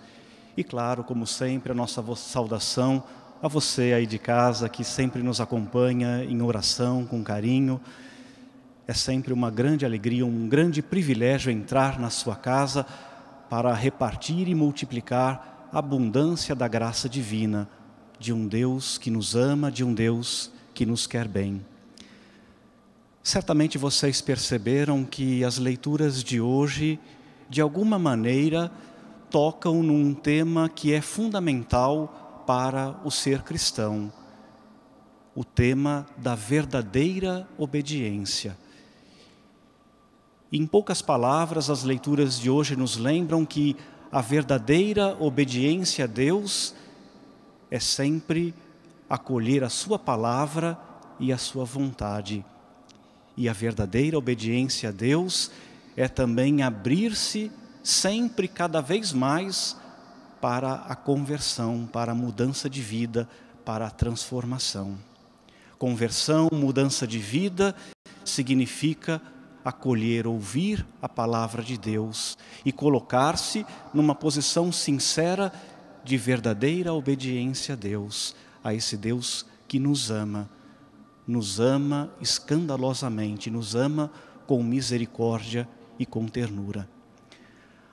E 0.57 0.61
claro, 0.61 1.01
como 1.01 1.25
sempre, 1.25 1.71
a 1.71 1.75
nossa 1.75 2.03
saudação 2.17 3.01
a 3.41 3.47
você 3.47 3.93
aí 3.93 4.05
de 4.05 4.19
casa, 4.19 4.67
que 4.67 4.83
sempre 4.83 5.23
nos 5.23 5.39
acompanha 5.39 6.25
em 6.25 6.41
oração, 6.41 7.05
com 7.05 7.23
carinho. 7.23 7.79
É 8.85 8.93
sempre 8.93 9.31
uma 9.31 9.49
grande 9.49 9.85
alegria, 9.85 10.25
um 10.25 10.49
grande 10.49 10.81
privilégio 10.81 11.49
entrar 11.49 11.97
na 11.97 12.09
sua 12.09 12.35
casa, 12.35 12.85
para 13.49 13.73
repartir 13.73 14.47
e 14.47 14.55
multiplicar 14.55 15.67
a 15.71 15.79
abundância 15.79 16.55
da 16.55 16.67
graça 16.67 17.09
divina 17.09 17.67
de 18.19 18.33
um 18.33 18.47
Deus 18.47 18.97
que 18.97 19.09
nos 19.09 19.35
ama, 19.35 19.71
de 19.71 19.83
um 19.83 19.93
Deus 19.93 20.51
que 20.73 20.85
nos 20.85 21.07
quer 21.07 21.27
bem. 21.27 21.65
Certamente 23.23 23.77
vocês 23.77 24.21
perceberam 24.21 25.03
que 25.05 25.43
as 25.43 25.57
leituras 25.57 26.23
de 26.23 26.39
hoje, 26.39 26.99
de 27.49 27.61
alguma 27.61 27.97
maneira, 27.97 28.71
tocam 29.29 29.83
num 29.83 30.13
tema 30.13 30.69
que 30.69 30.93
é 30.93 31.01
fundamental 31.01 32.43
para 32.47 32.99
o 33.03 33.11
ser 33.11 33.43
cristão, 33.43 34.11
o 35.35 35.43
tema 35.43 36.05
da 36.17 36.33
verdadeira 36.33 37.47
obediência. 37.57 38.57
Em 40.51 40.65
poucas 40.65 40.99
palavras, 40.99 41.69
as 41.69 41.83
leituras 41.83 42.39
de 42.39 42.49
hoje 42.49 42.75
nos 42.75 42.97
lembram 42.97 43.45
que 43.45 43.75
a 44.11 44.19
verdadeira 44.19 45.15
obediência 45.19 46.05
a 46.05 46.07
Deus 46.07 46.73
é 47.69 47.79
sempre 47.79 48.55
acolher 49.07 49.63
a 49.63 49.69
Sua 49.69 49.99
palavra 49.99 50.75
e 51.19 51.31
a 51.31 51.37
Sua 51.37 51.65
vontade. 51.65 52.43
E 53.37 53.47
a 53.47 53.53
verdadeira 53.53 54.17
obediência 54.17 54.89
a 54.89 54.91
Deus 54.91 55.51
é 55.95 56.07
também 56.07 56.63
abrir-se 56.63 57.51
sempre, 57.83 58.47
cada 58.47 58.81
vez 58.81 59.13
mais, 59.13 59.77
para 60.41 60.73
a 60.73 60.95
conversão, 60.95 61.87
para 61.93 62.13
a 62.13 62.15
mudança 62.15 62.67
de 62.67 62.81
vida, 62.81 63.29
para 63.63 63.85
a 63.85 63.91
transformação. 63.91 64.97
Conversão, 65.77 66.49
mudança 66.51 67.05
de 67.05 67.19
vida, 67.19 67.75
significa 68.25 69.21
acolher, 69.63 70.25
ouvir 70.25 70.85
a 71.01 71.09
palavra 71.09 71.61
de 71.61 71.77
Deus 71.77 72.37
e 72.65 72.71
colocar-se 72.71 73.65
numa 73.93 74.15
posição 74.15 74.71
sincera 74.71 75.51
de 76.03 76.17
verdadeira 76.17 76.93
obediência 76.93 77.73
a 77.73 77.77
Deus, 77.77 78.35
a 78.63 78.73
esse 78.73 78.97
Deus 78.97 79.45
que 79.67 79.79
nos 79.79 80.09
ama, 80.09 80.49
nos 81.27 81.59
ama 81.59 82.11
escandalosamente, 82.19 83.49
nos 83.49 83.75
ama 83.75 84.11
com 84.47 84.63
misericórdia 84.63 85.67
e 85.99 86.05
com 86.05 86.25
ternura. 86.27 86.89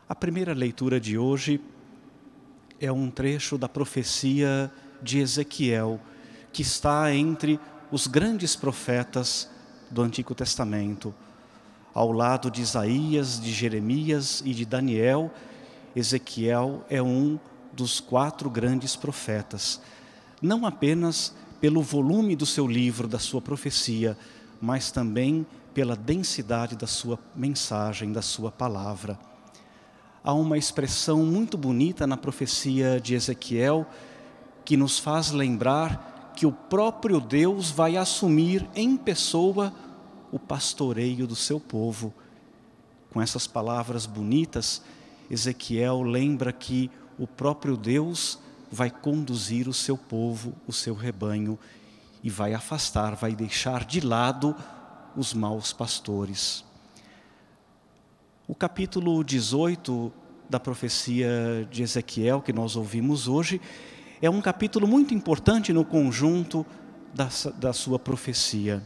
A 0.09 0.15
primeira 0.15 0.55
leitura 0.55 1.01
de 1.01 1.19
hoje 1.19 1.61
é 2.81 2.91
um 2.93 3.11
trecho 3.11 3.59
da 3.59 3.69
profecia 3.69 4.71
de 5.03 5.19
Ezequiel, 5.19 6.01
que 6.53 6.63
está 6.63 7.13
entre 7.15 7.61
os 7.91 8.07
grandes 8.07 8.57
profetas 8.57 9.51
do 9.91 10.03
Antigo 10.03 10.35
Testamento. 10.35 11.15
Ao 11.97 12.13
lado 12.13 12.51
de 12.51 12.61
Isaías, 12.61 13.41
de 13.41 13.51
Jeremias 13.51 14.43
e 14.45 14.53
de 14.53 14.67
Daniel, 14.67 15.31
Ezequiel 15.97 16.85
é 16.91 17.03
um 17.03 17.41
dos 17.73 18.01
quatro 18.01 18.51
grandes 18.51 18.95
profetas. 18.95 19.81
Não 20.43 20.67
apenas 20.67 21.35
pelo 21.59 21.81
volume 21.81 22.37
do 22.37 22.45
seu 22.45 22.67
livro, 22.67 23.09
da 23.09 23.19
sua 23.19 23.41
profecia, 23.41 24.15
mas 24.61 24.91
também 24.91 25.47
pela 25.73 25.97
densidade 25.97 26.77
da 26.77 26.87
sua 26.87 27.19
mensagem, 27.35 28.13
da 28.13 28.21
sua 28.21 28.53
palavra. 28.53 29.19
Há 30.23 30.35
uma 30.35 30.59
expressão 30.59 31.25
muito 31.25 31.57
bonita 31.57 32.07
na 32.07 32.19
profecia 32.19 33.01
de 33.01 33.15
Ezequiel 33.15 33.87
que 34.67 34.77
nos 34.77 34.99
faz 34.99 35.31
lembrar 35.31 36.35
que 36.37 36.45
o 36.45 36.53
próprio 36.53 37.19
Deus 37.23 37.71
vai 37.71 37.97
assumir 37.97 38.69
em 38.75 38.99
pessoa 38.99 39.73
o 40.33 40.39
pastoreio 40.39 41.27
do 41.27 41.37
seu 41.37 41.59
povo. 41.59 42.12
Com 43.11 43.21
essas 43.21 43.47
palavras 43.47 44.07
bonitas, 44.07 44.83
Ezequiel 45.31 46.03
lembra 46.03 46.53
que 46.53 46.91
o 47.19 47.27
próprio 47.27 47.77
Deus 47.77 48.39
vai 48.71 48.91
conduzir 48.91 49.69
o 49.69 49.73
seu 49.73 49.97
povo, 49.97 50.55
o 50.67 50.73
seu 50.73 50.95
rebanho, 50.95 51.59
e 52.23 52.31
vai 52.31 52.55
afastar, 52.55 53.15
vai 53.15 53.35
deixar 53.35 53.85
de 53.85 54.01
lado 54.01 54.55
os 55.17 55.33
maus 55.33 55.73
pastores. 55.73 56.65
O 58.49 58.55
capítulo 58.55 59.23
18 59.25 60.12
da 60.49 60.61
profecia 60.61 61.67
de 61.71 61.83
Ezequiel, 61.83 62.41
que 62.41 62.53
nós 62.53 62.77
ouvimos 62.77 63.27
hoje, 63.29 63.61
é 64.21 64.31
um 64.31 64.41
capítulo 64.41 64.87
muito 64.87 65.15
importante 65.15 65.73
no 65.73 65.85
conjunto 65.85 66.65
da, 67.12 67.29
da 67.59 67.73
sua 67.73 67.99
profecia. 67.99 68.83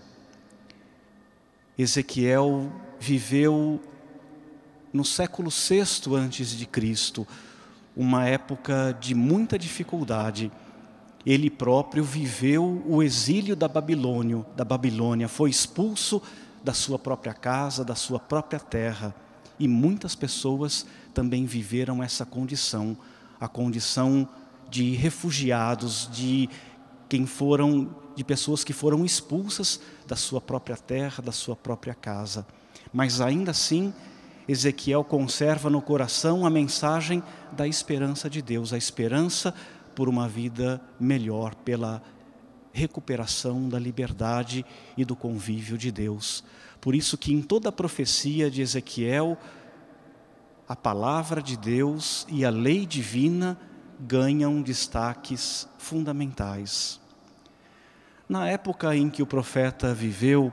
Ezequiel 1.81 2.71
viveu 2.99 3.81
no 4.93 5.03
século 5.03 5.51
VI 5.51 6.15
antes 6.15 6.51
de 6.51 6.67
Cristo, 6.67 7.27
uma 7.97 8.27
época 8.27 8.97
de 9.01 9.15
muita 9.15 9.59
dificuldade. 9.59 10.53
Ele 11.25 11.49
próprio 11.49 12.05
viveu 12.05 12.83
o 12.87 13.03
exílio 13.03 13.57
da 13.57 13.67
Babilônia, 13.67 14.45
da 14.55 14.65
Babilônia, 14.65 15.27
foi 15.27 15.49
expulso 15.49 16.21
da 16.63 16.75
sua 16.75 16.99
própria 16.99 17.33
casa, 17.33 17.83
da 17.83 17.95
sua 17.95 18.19
própria 18.19 18.61
terra, 18.61 19.15
e 19.59 19.67
muitas 19.67 20.15
pessoas 20.15 20.87
também 21.15 21.47
viveram 21.47 22.03
essa 22.03 22.27
condição, 22.27 22.97
a 23.41 23.49
condição 23.49 24.29
de 24.69 24.93
refugiados, 24.93 26.09
de 26.13 26.49
quem 27.11 27.27
foram 27.27 27.91
de 28.15 28.23
pessoas 28.23 28.63
que 28.63 28.73
foram 28.73 29.05
expulsas 29.05 29.81
da 30.07 30.15
sua 30.15 30.41
própria 30.41 30.77
terra, 30.77 31.21
da 31.21 31.33
sua 31.33 31.57
própria 31.57 31.93
casa. 31.93 32.47
Mas 32.93 33.21
ainda 33.21 33.51
assim, 33.51 33.93
Ezequiel 34.47 35.03
conserva 35.03 35.69
no 35.69 35.83
coração 35.83 36.47
a 36.47 36.51
mensagem 36.51 37.21
da 37.51 37.67
esperança 37.67 38.31
de 38.31 38.41
Deus, 38.41 38.73
a 38.73 38.79
esperança 38.79 39.53
por 39.93 40.09
uma 40.09 40.29
vida 40.29 40.81
melhor, 41.01 41.57
pela 41.57 42.01
recuperação 42.73 43.69
da 43.69 43.79
liberdade 43.79 44.65
e 44.97 45.05
do 45.05 45.17
convívio 45.17 45.77
de 45.77 45.91
Deus. 45.91 46.45
Por 46.81 46.95
isso 46.95 47.19
que 47.19 47.33
em 47.33 47.43
toda 47.43 47.71
a 47.71 47.73
profecia 47.73 48.49
de 48.49 48.63
Ezequiel, 48.63 49.37
a 50.69 50.77
palavra 50.77 51.43
de 51.43 51.57
Deus 51.57 52.25
e 52.31 52.45
a 52.45 52.51
lei 52.51 52.87
divina 52.87 53.59
ganham 54.01 54.63
destaques 54.63 55.69
fundamentais. 55.77 56.99
Na 58.29 58.49
época 58.49 58.97
em 58.97 59.11
que 59.11 59.23
o 59.23 59.27
profeta 59.27 59.93
viveu, 59.93 60.53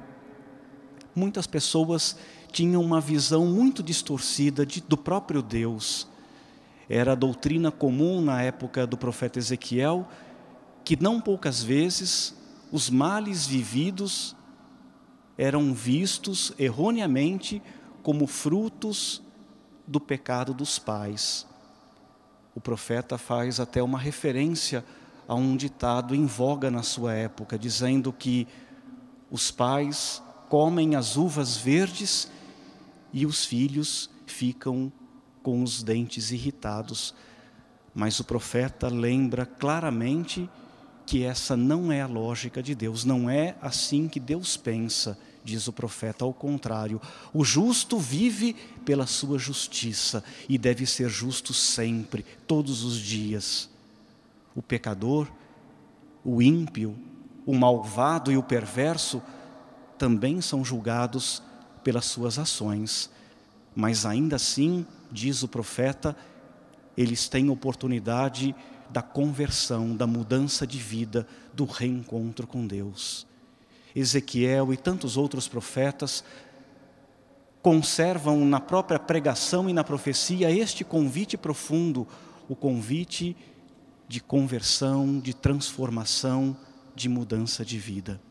muitas 1.16 1.48
pessoas 1.48 2.18
tinham 2.52 2.82
uma 2.82 3.00
visão 3.00 3.46
muito 3.46 3.82
distorcida 3.82 4.66
de, 4.66 4.82
do 4.82 4.98
próprio 4.98 5.42
Deus. 5.42 6.08
Era 6.90 7.14
a 7.14 7.16
doutrina 7.16 7.72
comum 7.72 8.22
na 8.22 8.42
época 8.42 8.86
do 8.86 8.98
profeta 8.98 9.40
Ezequiel 9.40 10.08
que 10.84 11.02
não 11.02 11.20
poucas 11.20 11.62
vezes 11.62 12.36
os 12.72 12.90
males 12.90 13.46
vividos 13.46 14.36
eram 15.38 15.74
vistos 15.74 16.54
erroneamente 16.58 17.62
como 18.02 18.26
frutos 18.26 19.22
do 19.86 20.00
pecado 20.00 20.54
dos 20.54 20.80
pais 20.80 21.46
o 22.58 22.60
profeta 22.60 23.20
faz 23.20 23.60
até 23.60 23.84
uma 23.84 24.00
referência 24.00 24.84
a 25.28 25.36
um 25.36 25.56
ditado 25.56 26.16
em 26.16 26.26
voga 26.26 26.72
na 26.72 26.82
sua 26.82 27.14
época, 27.14 27.56
dizendo 27.56 28.12
que 28.12 28.48
os 29.30 29.52
pais 29.52 30.24
comem 30.50 30.96
as 30.96 31.18
uvas 31.18 31.56
verdes 31.56 32.28
e 33.14 33.28
os 33.28 33.46
filhos 33.46 34.10
ficam 34.26 34.92
com 35.44 35.62
os 35.62 35.84
dentes 35.84 36.32
irritados. 36.32 37.14
Mas 37.94 38.20
o 38.20 38.24
profeta 38.24 38.88
lembra 38.88 39.46
claramente 39.46 40.50
que 41.06 41.24
essa 41.24 41.56
não 41.56 41.92
é 41.92 42.02
a 42.02 42.08
lógica 42.08 42.64
de 42.64 42.74
Deus, 42.74 43.06
não 43.06 43.30
é 43.30 43.56
assim 43.62 44.08
que 44.08 44.20
Deus 44.20 44.58
pensa 44.58 45.16
diz 45.48 45.66
o 45.68 45.74
profeta, 45.74 46.26
ao 46.26 46.34
contrário, 46.34 47.02
o 47.34 47.46
justo 47.46 47.98
vive 47.98 48.54
pela 48.84 49.08
sua 49.08 49.40
justiça 49.40 50.22
e 50.50 50.58
deve 50.58 50.86
ser 50.86 51.10
justo 51.10 51.54
sempre, 51.54 52.26
todos 52.46 52.84
os 52.84 52.98
dias. 52.98 53.70
O 54.54 54.62
pecador, 54.62 55.26
o 56.24 56.42
ímpio, 56.42 57.00
o 57.46 57.56
malvado 57.56 58.30
e 58.30 58.36
o 58.36 58.44
perverso 58.44 59.22
também 59.98 60.42
são 60.42 60.66
julgados 60.66 61.42
pelas 61.82 62.06
suas 62.06 62.38
ações, 62.38 63.10
mas 63.74 64.06
ainda 64.06 64.36
assim, 64.36 64.86
diz 65.10 65.44
o 65.44 65.48
profeta, 65.48 66.14
eles 66.98 67.30
têm 67.30 67.50
oportunidade 67.50 68.54
da 68.90 69.02
conversão, 69.02 69.96
da 69.96 70.06
mudança 70.06 70.68
de 70.68 70.78
vida, 70.78 71.26
do 71.54 71.64
reencontro 71.64 72.46
com 72.46 72.68
Deus. 72.68 73.26
Ezequiel 74.00 74.72
e 74.72 74.78
tantos 74.78 75.18
outros 75.18 75.48
profetas 75.48 76.24
conservam 77.64 78.46
na 78.46 78.60
própria 78.60 79.00
pregação 79.00 79.68
e 79.68 79.74
na 79.74 79.84
profecia 79.84 80.52
este 80.52 80.84
convite 80.84 81.36
profundo, 81.36 82.08
o 82.48 82.56
convite 82.56 83.36
de 84.08 84.20
conversão, 84.22 85.20
de 85.20 85.34
transformação, 85.34 86.56
de 86.96 87.10
mudança 87.10 87.66
de 87.66 87.80
vida. 87.80 88.22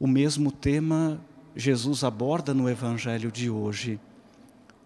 O 0.00 0.06
mesmo 0.06 0.50
tema 0.50 1.20
Jesus 1.54 2.02
aborda 2.02 2.54
no 2.54 2.68
Evangelho 2.68 3.30
de 3.30 3.50
hoje. 3.50 4.00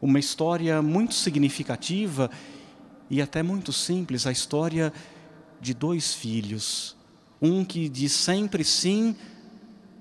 Uma 0.01 0.19
história 0.19 0.83
muito 0.83 1.15
significativa 1.15 2.29
e 3.09 3.23
até 3.23 3.41
muito 3.41 3.73
simples, 3.73 4.27
a 4.27 4.33
história 4.33 4.93
de 5.61 5.73
dois 5.73 6.13
filhos 6.13 6.97
um 7.43 7.65
que 7.65 7.89
diz 7.89 8.13
sempre 8.13 8.63
sim, 8.63 9.17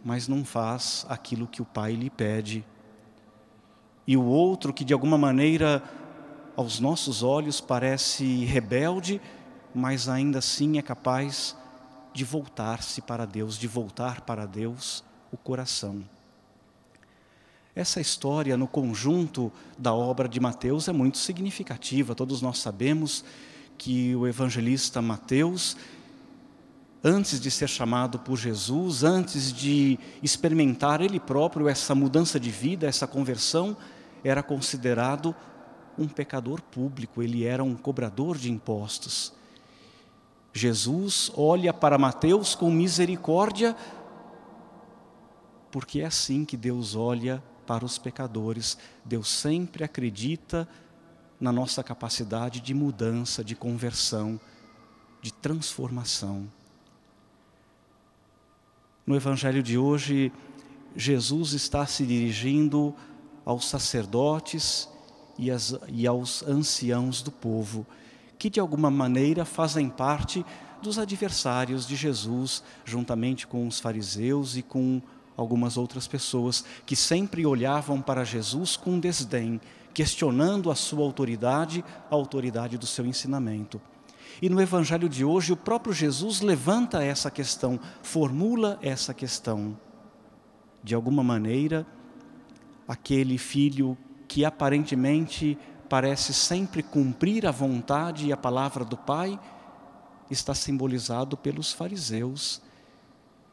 mas 0.06 0.28
não 0.28 0.46
faz 0.46 1.06
aquilo 1.10 1.48
que 1.48 1.62
o 1.62 1.66
pai 1.66 1.94
lhe 1.94 2.10
pede. 2.10 2.64
E 4.06 4.16
o 4.16 4.24
outro 4.24 4.72
que 4.72 4.86
de 4.86 4.94
alguma 4.94 5.18
maneira 5.18 5.84
aos 6.56 6.80
nossos 6.80 7.24
olhos 7.24 7.60
parece 7.60 8.46
rebelde, 8.46 9.20
mas 9.74 10.08
ainda 10.08 10.38
assim 10.38 10.78
é 10.78 10.82
capaz 10.84 11.58
de 12.14 12.24
voltar-se 12.24 13.02
para 13.02 13.26
Deus, 13.26 13.58
de 13.58 13.68
voltar 13.68 14.22
para 14.22 14.46
Deus 14.46 15.04
o 15.32 15.38
coração. 15.38 16.04
Essa 17.74 18.02
história, 18.02 18.58
no 18.58 18.68
conjunto 18.68 19.52
da 19.78 19.94
obra 19.94 20.28
de 20.28 20.40
Mateus, 20.40 20.90
é 20.90 20.92
muito 20.92 21.18
significativa. 21.18 22.14
Todos 22.14 22.42
nós 22.42 22.58
sabemos 22.58 23.24
que 23.78 24.14
o 24.16 24.28
evangelista 24.28 25.02
Mateus, 25.02 25.78
antes 27.04 27.40
de 27.40 27.50
ser 27.50 27.68
chamado 27.68 28.20
por 28.20 28.38
Jesus, 28.38 29.04
antes 29.04 29.52
de 29.52 29.98
experimentar 30.22 31.02
ele 31.02 31.20
próprio 31.20 31.68
essa 31.68 31.96
mudança 31.96 32.40
de 32.40 32.52
vida, 32.52 32.88
essa 32.88 33.08
conversão, 33.08 33.76
era 34.24 34.44
considerado 34.44 35.36
um 35.98 36.08
pecador 36.08 36.62
público, 36.62 37.22
ele 37.22 37.44
era 37.44 37.64
um 37.64 37.76
cobrador 37.76 38.38
de 38.38 38.52
impostos. 38.52 39.34
Jesus 40.54 41.32
olha 41.36 41.74
para 41.74 41.98
Mateus 41.98 42.54
com 42.56 42.70
misericórdia, 42.70 43.76
porque 45.72 46.02
é 46.02 46.06
assim 46.06 46.46
que 46.46 46.58
Deus 46.58 46.96
olha 46.96 47.42
para 47.66 47.86
os 47.86 47.98
pecadores. 47.98 48.78
Deus 49.06 49.30
sempre 49.30 49.84
acredita 49.84 50.68
na 51.40 51.52
nossa 51.52 51.84
capacidade 51.84 52.60
de 52.60 52.74
mudança, 52.74 53.44
de 53.44 53.56
conversão, 53.56 54.40
de 55.22 55.32
transformação. 55.32 56.48
No 59.12 59.18
Evangelho 59.18 59.62
de 59.62 59.78
hoje, 59.78 60.32
Jesus 60.96 61.52
está 61.52 61.86
se 61.86 62.06
dirigindo 62.06 62.96
aos 63.44 63.68
sacerdotes 63.68 64.88
e, 65.38 65.52
as, 65.52 65.76
e 65.90 66.08
aos 66.08 66.42
anciãos 66.44 67.22
do 67.22 67.30
povo, 67.30 67.86
que 68.40 68.50
de 68.50 68.58
alguma 68.58 68.90
maneira 68.90 69.44
fazem 69.44 69.90
parte 69.90 70.46
dos 70.82 70.98
adversários 70.98 71.86
de 71.86 71.98
Jesus, 71.98 72.64
juntamente 72.86 73.46
com 73.46 73.68
os 73.68 73.82
fariseus 73.82 74.56
e 74.56 74.62
com 74.62 75.02
algumas 75.36 75.76
outras 75.76 76.08
pessoas 76.08 76.64
que 76.86 76.96
sempre 76.96 77.46
olhavam 77.46 78.02
para 78.02 78.24
Jesus 78.24 78.78
com 78.78 78.98
desdém, 78.98 79.60
questionando 79.94 80.72
a 80.72 80.76
sua 80.76 81.04
autoridade, 81.04 81.84
a 82.10 82.16
autoridade 82.16 82.78
do 82.78 82.88
seu 82.88 83.06
ensinamento. 83.06 83.82
E 84.40 84.50
no 84.50 84.62
evangelho 84.62 85.10
de 85.10 85.26
hoje, 85.26 85.52
o 85.54 85.58
próprio 85.58 85.94
Jesus 85.94 86.42
levanta 86.42 87.04
essa 87.04 87.32
questão, 87.32 87.80
formula 88.04 88.78
essa 88.82 89.14
questão. 89.14 89.78
De 90.84 90.94
alguma 90.94 91.24
maneira, 91.24 91.86
aquele 92.88 93.38
filho 93.38 93.98
que 94.28 94.46
aparentemente 94.46 95.58
parece 95.90 96.34
sempre 96.34 96.82
cumprir 96.82 97.46
a 97.46 97.52
vontade 97.52 98.28
e 98.28 98.32
a 98.32 98.38
palavra 98.38 98.86
do 98.86 98.96
Pai, 98.96 99.40
está 100.30 100.56
simbolizado 100.56 101.36
pelos 101.36 101.74
fariseus. 101.74 102.62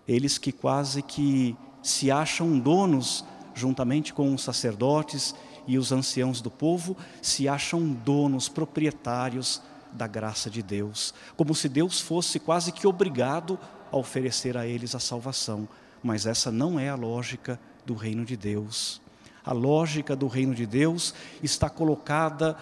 Eles 0.07 0.39
que 0.39 0.53
quase 0.53 1.03
que 1.03 1.57
se 1.83 2.11
acham 2.11 2.59
donos, 2.59 3.25
juntamente 3.55 4.15
com 4.15 4.33
os 4.33 4.43
sacerdotes 4.43 5.35
e 5.67 5.77
os 5.77 5.91
anciãos 5.91 6.41
do 6.41 6.51
povo, 6.51 6.97
se 7.21 7.49
acham 7.49 7.93
donos, 7.93 8.49
proprietários 8.49 9.61
da 9.93 10.07
graça 10.07 10.51
de 10.51 10.63
Deus, 10.63 11.15
como 11.37 11.55
se 11.55 11.69
Deus 11.69 12.01
fosse 12.01 12.39
quase 12.39 12.73
que 12.73 12.87
obrigado 12.87 13.59
a 13.91 13.97
oferecer 13.97 14.57
a 14.57 14.67
eles 14.67 14.95
a 14.95 15.01
salvação. 15.01 15.69
Mas 16.03 16.27
essa 16.27 16.51
não 16.51 16.79
é 16.79 16.89
a 16.89 16.95
lógica 16.95 17.59
do 17.85 17.95
reino 17.95 18.25
de 18.25 18.37
Deus. 18.37 19.01
A 19.45 19.53
lógica 19.53 20.15
do 20.15 20.27
reino 20.27 20.55
de 20.55 20.67
Deus 20.67 21.15
está 21.43 21.71
colocada 21.71 22.57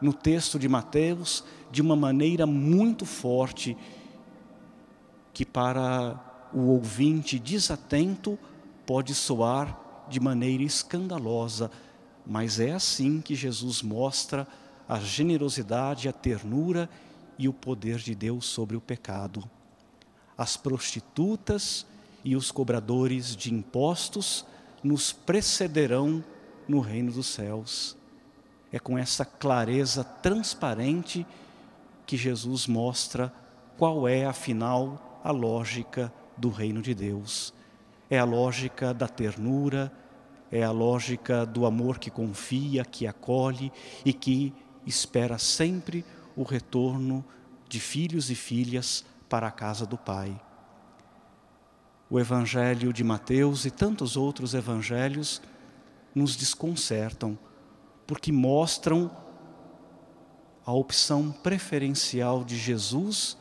no 0.00 0.12
texto 0.12 0.58
de 0.58 0.68
Mateus 0.68 1.44
de 1.70 1.80
uma 1.80 1.96
maneira 1.96 2.46
muito 2.46 3.06
forte, 3.06 3.76
que 5.32 5.44
para 5.44 6.48
o 6.52 6.68
ouvinte 6.68 7.38
desatento 7.38 8.38
pode 8.84 9.14
soar 9.14 10.04
de 10.08 10.20
maneira 10.20 10.62
escandalosa, 10.62 11.70
mas 12.26 12.60
é 12.60 12.72
assim 12.72 13.20
que 13.20 13.34
Jesus 13.34 13.82
mostra 13.82 14.46
a 14.88 14.98
generosidade, 14.98 16.08
a 16.08 16.12
ternura 16.12 16.88
e 17.38 17.48
o 17.48 17.52
poder 17.52 17.98
de 17.98 18.14
Deus 18.14 18.46
sobre 18.46 18.76
o 18.76 18.80
pecado. 18.80 19.48
As 20.36 20.56
prostitutas 20.56 21.86
e 22.24 22.36
os 22.36 22.50
cobradores 22.50 23.36
de 23.36 23.52
impostos 23.52 24.44
nos 24.82 25.12
precederão 25.12 26.24
no 26.68 26.80
reino 26.80 27.12
dos 27.12 27.26
céus. 27.26 27.96
É 28.72 28.78
com 28.78 28.98
essa 28.98 29.24
clareza 29.24 30.04
transparente 30.04 31.26
que 32.04 32.16
Jesus 32.16 32.66
mostra 32.66 33.32
qual 33.76 34.06
é, 34.08 34.24
afinal, 34.24 35.20
a 35.22 35.30
lógica 35.30 36.12
do 36.36 36.50
reino 36.50 36.80
de 36.82 36.94
Deus. 36.94 37.52
É 38.08 38.18
a 38.18 38.24
lógica 38.24 38.94
da 38.94 39.08
ternura, 39.08 39.92
é 40.50 40.62
a 40.62 40.70
lógica 40.70 41.44
do 41.44 41.66
amor 41.66 41.98
que 41.98 42.10
confia, 42.10 42.84
que 42.84 43.06
acolhe 43.06 43.72
e 44.04 44.12
que 44.12 44.54
espera 44.86 45.38
sempre 45.38 46.04
o 46.36 46.42
retorno 46.42 47.24
de 47.68 47.80
filhos 47.80 48.30
e 48.30 48.34
filhas 48.34 49.04
para 49.28 49.48
a 49.48 49.50
casa 49.50 49.84
do 49.84 49.98
Pai 49.98 50.40
o 52.08 52.20
Evangelho 52.20 52.92
de 52.92 53.02
Mateus 53.02 53.64
e 53.64 53.70
tantos 53.70 54.16
outros 54.16 54.54
evangelhos 54.54 55.42
nos 56.14 56.36
desconcertam, 56.36 57.38
porque 58.06 58.30
mostram 58.30 59.10
a 60.64 60.72
opção 60.72 61.30
preferencial 61.30 62.44
de 62.44 62.56
Jesus 62.56 63.36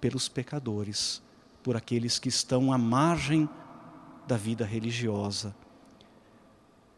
pelos 0.00 0.28
pecadores, 0.28 1.20
por 1.62 1.76
aqueles 1.76 2.18
que 2.18 2.28
estão 2.28 2.72
à 2.72 2.78
margem 2.78 3.48
da 4.26 4.36
vida 4.36 4.64
religiosa. 4.64 5.54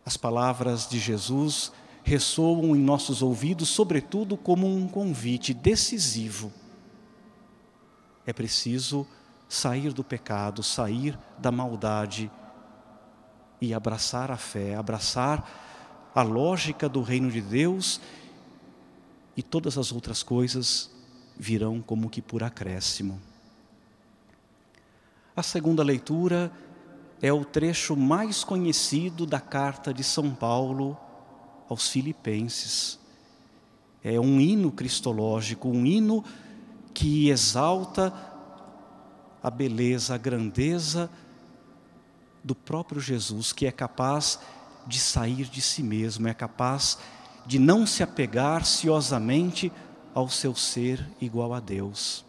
As 0.04 0.16
palavras 0.16 0.86
de 0.88 0.98
Jesus 0.98 1.72
ressoam 2.04 2.76
em 2.76 2.78
nossos 2.78 3.22
ouvidos, 3.22 3.70
sobretudo, 3.70 4.36
como 4.36 4.66
um 4.66 4.86
convite 4.86 5.54
decisivo. 5.54 6.52
É 8.26 8.32
preciso 8.32 9.06
sair 9.48 9.92
do 9.92 10.04
pecado, 10.04 10.62
sair 10.62 11.18
da 11.38 11.50
maldade 11.50 12.30
e 13.60 13.72
abraçar 13.72 14.30
a 14.30 14.36
fé, 14.36 14.74
abraçar 14.74 16.10
a 16.14 16.22
lógica 16.22 16.88
do 16.88 17.00
reino 17.00 17.30
de 17.30 17.40
Deus 17.40 18.00
e 19.34 19.42
todas 19.42 19.78
as 19.78 19.90
outras 19.90 20.22
coisas 20.22 20.90
virão 21.36 21.80
como 21.80 22.10
que 22.10 22.20
por 22.20 22.42
acréscimo. 22.42 23.20
A 25.34 25.42
segunda 25.42 25.82
leitura 25.82 26.52
é 27.22 27.32
o 27.32 27.44
trecho 27.44 27.96
mais 27.96 28.44
conhecido 28.44 29.24
da 29.24 29.40
carta 29.40 29.92
de 29.92 30.04
São 30.04 30.34
Paulo 30.34 30.96
aos 31.74 31.88
Filipenses. 31.88 32.98
É 34.02 34.18
um 34.20 34.40
hino 34.40 34.70
cristológico, 34.70 35.68
um 35.68 35.84
hino 35.84 36.24
que 36.94 37.28
exalta 37.28 38.12
a 39.42 39.50
beleza, 39.50 40.14
a 40.14 40.18
grandeza 40.18 41.10
do 42.42 42.54
próprio 42.54 43.00
Jesus, 43.00 43.52
que 43.52 43.66
é 43.66 43.72
capaz 43.72 44.38
de 44.86 45.00
sair 45.00 45.46
de 45.46 45.60
si 45.60 45.82
mesmo, 45.82 46.28
é 46.28 46.34
capaz 46.34 46.98
de 47.44 47.58
não 47.58 47.86
se 47.86 48.02
apegar 48.02 48.64
ciosamente 48.64 49.72
ao 50.14 50.28
seu 50.28 50.54
ser 50.54 51.04
igual 51.20 51.52
a 51.52 51.60
Deus. 51.60 52.24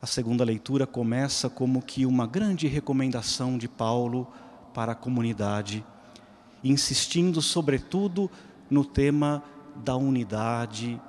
A 0.00 0.06
segunda 0.06 0.44
leitura 0.44 0.86
começa 0.86 1.48
como 1.50 1.82
que 1.82 2.06
uma 2.06 2.26
grande 2.26 2.68
recomendação 2.68 3.58
de 3.58 3.66
Paulo 3.66 4.28
para 4.74 4.92
a 4.92 4.94
comunidade, 4.94 5.84
insistindo 6.64 7.42
sobretudo 7.42 8.30
no 8.70 8.84
tema 8.84 9.44
da 9.76 9.94
unidade, 9.94 11.00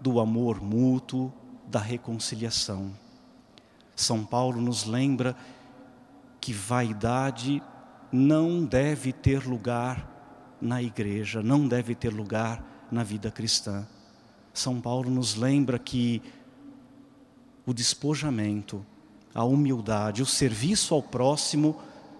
do 0.00 0.20
amor 0.20 0.62
mútuo, 0.62 1.32
da 1.66 1.80
reconciliação. 1.80 2.92
São 3.96 4.24
Paulo 4.24 4.60
nos 4.60 4.84
lembra 4.84 5.36
que 6.40 6.52
vaidade 6.52 7.62
não 8.12 8.64
deve 8.64 9.12
ter 9.12 9.44
lugar 9.44 10.56
na 10.60 10.82
igreja, 10.82 11.42
não 11.42 11.66
deve 11.66 11.94
ter 11.94 12.12
lugar 12.12 12.86
na 12.90 13.02
vida 13.02 13.30
cristã. 13.30 13.86
São 14.52 14.80
Paulo 14.80 15.10
nos 15.10 15.34
lembra 15.34 15.78
que 15.78 16.22
o 17.66 17.72
despojamento, 17.72 18.84
a 19.34 19.42
humildade, 19.42 20.22
o 20.22 20.26
serviço 20.26 20.94
ao 20.94 21.02
próximo 21.02 21.76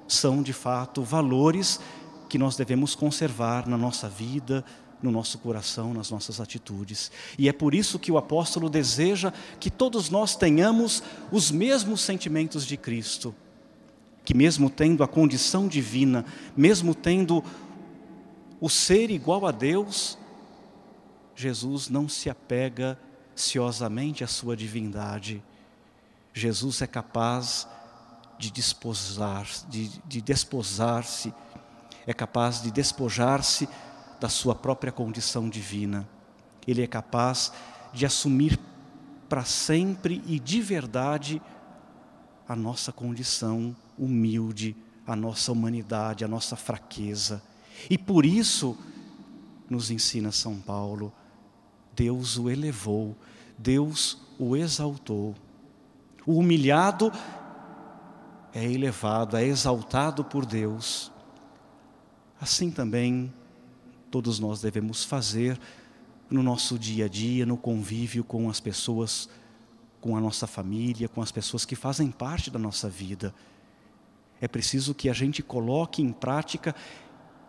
são 0.08 0.42
de 0.42 0.52
fato 0.52 1.02
valores 1.02 1.80
que 2.28 2.38
nós 2.38 2.56
devemos 2.56 2.94
conservar 2.94 3.68
na 3.68 3.76
nossa 3.76 4.08
vida, 4.08 4.64
no 5.02 5.10
nosso 5.10 5.38
coração, 5.38 5.92
nas 5.92 6.10
nossas 6.10 6.40
atitudes. 6.40 7.12
E 7.38 7.48
é 7.48 7.52
por 7.52 7.74
isso 7.74 7.98
que 7.98 8.10
o 8.10 8.16
apóstolo 8.16 8.70
deseja 8.70 9.32
que 9.60 9.70
todos 9.70 10.08
nós 10.08 10.34
tenhamos 10.34 11.02
os 11.30 11.50
mesmos 11.50 12.00
sentimentos 12.00 12.66
de 12.66 12.76
Cristo, 12.76 13.34
que 14.24 14.34
mesmo 14.34 14.70
tendo 14.70 15.04
a 15.04 15.08
condição 15.08 15.68
divina, 15.68 16.24
mesmo 16.56 16.94
tendo 16.94 17.44
o 18.60 18.70
ser 18.70 19.10
igual 19.10 19.46
a 19.46 19.50
Deus, 19.50 20.16
Jesus 21.36 21.90
não 21.90 22.08
se 22.08 22.30
apega 22.30 22.98
ciosamente 23.34 24.24
à 24.24 24.26
sua 24.26 24.56
divindade. 24.56 25.42
Jesus 26.32 26.80
é 26.80 26.86
capaz 26.86 27.68
de 28.38 28.50
desposar, 28.50 29.46
de, 29.68 29.88
de 30.06 30.20
desposar-se, 30.22 31.32
é 32.06 32.12
capaz 32.12 32.62
de 32.62 32.70
despojar-se 32.70 33.68
da 34.20 34.28
sua 34.28 34.54
própria 34.54 34.92
condição 34.92 35.48
divina. 35.48 36.08
Ele 36.66 36.82
é 36.82 36.86
capaz 36.86 37.52
de 37.92 38.06
assumir 38.06 38.58
para 39.28 39.44
sempre 39.44 40.22
e 40.26 40.38
de 40.38 40.60
verdade 40.60 41.40
a 42.48 42.54
nossa 42.54 42.92
condição 42.92 43.74
humilde, 43.98 44.76
a 45.06 45.16
nossa 45.16 45.52
humanidade, 45.52 46.24
a 46.24 46.28
nossa 46.28 46.56
fraqueza. 46.56 47.42
E 47.88 47.96
por 47.96 48.24
isso, 48.24 48.76
nos 49.68 49.90
ensina 49.90 50.30
São 50.30 50.56
Paulo, 50.56 51.12
Deus 51.94 52.38
o 52.38 52.50
elevou, 52.50 53.16
Deus 53.58 54.18
o 54.38 54.56
exaltou. 54.56 55.34
O 56.26 56.38
humilhado 56.38 57.12
é 58.52 58.64
elevado, 58.64 59.36
é 59.36 59.44
exaltado 59.44 60.24
por 60.24 60.46
Deus. 60.46 61.12
Assim 62.40 62.70
também 62.70 63.32
todos 64.10 64.38
nós 64.38 64.60
devemos 64.60 65.04
fazer 65.04 65.58
no 66.30 66.42
nosso 66.42 66.78
dia 66.78 67.06
a 67.06 67.08
dia, 67.08 67.44
no 67.44 67.56
convívio 67.56 68.24
com 68.24 68.48
as 68.48 68.60
pessoas, 68.60 69.28
com 70.00 70.16
a 70.16 70.20
nossa 70.20 70.46
família, 70.46 71.08
com 71.08 71.22
as 71.22 71.32
pessoas 71.32 71.64
que 71.64 71.76
fazem 71.76 72.10
parte 72.10 72.50
da 72.50 72.58
nossa 72.58 72.88
vida. 72.88 73.34
É 74.40 74.48
preciso 74.48 74.94
que 74.94 75.08
a 75.08 75.12
gente 75.12 75.42
coloque 75.42 76.02
em 76.02 76.12
prática 76.12 76.74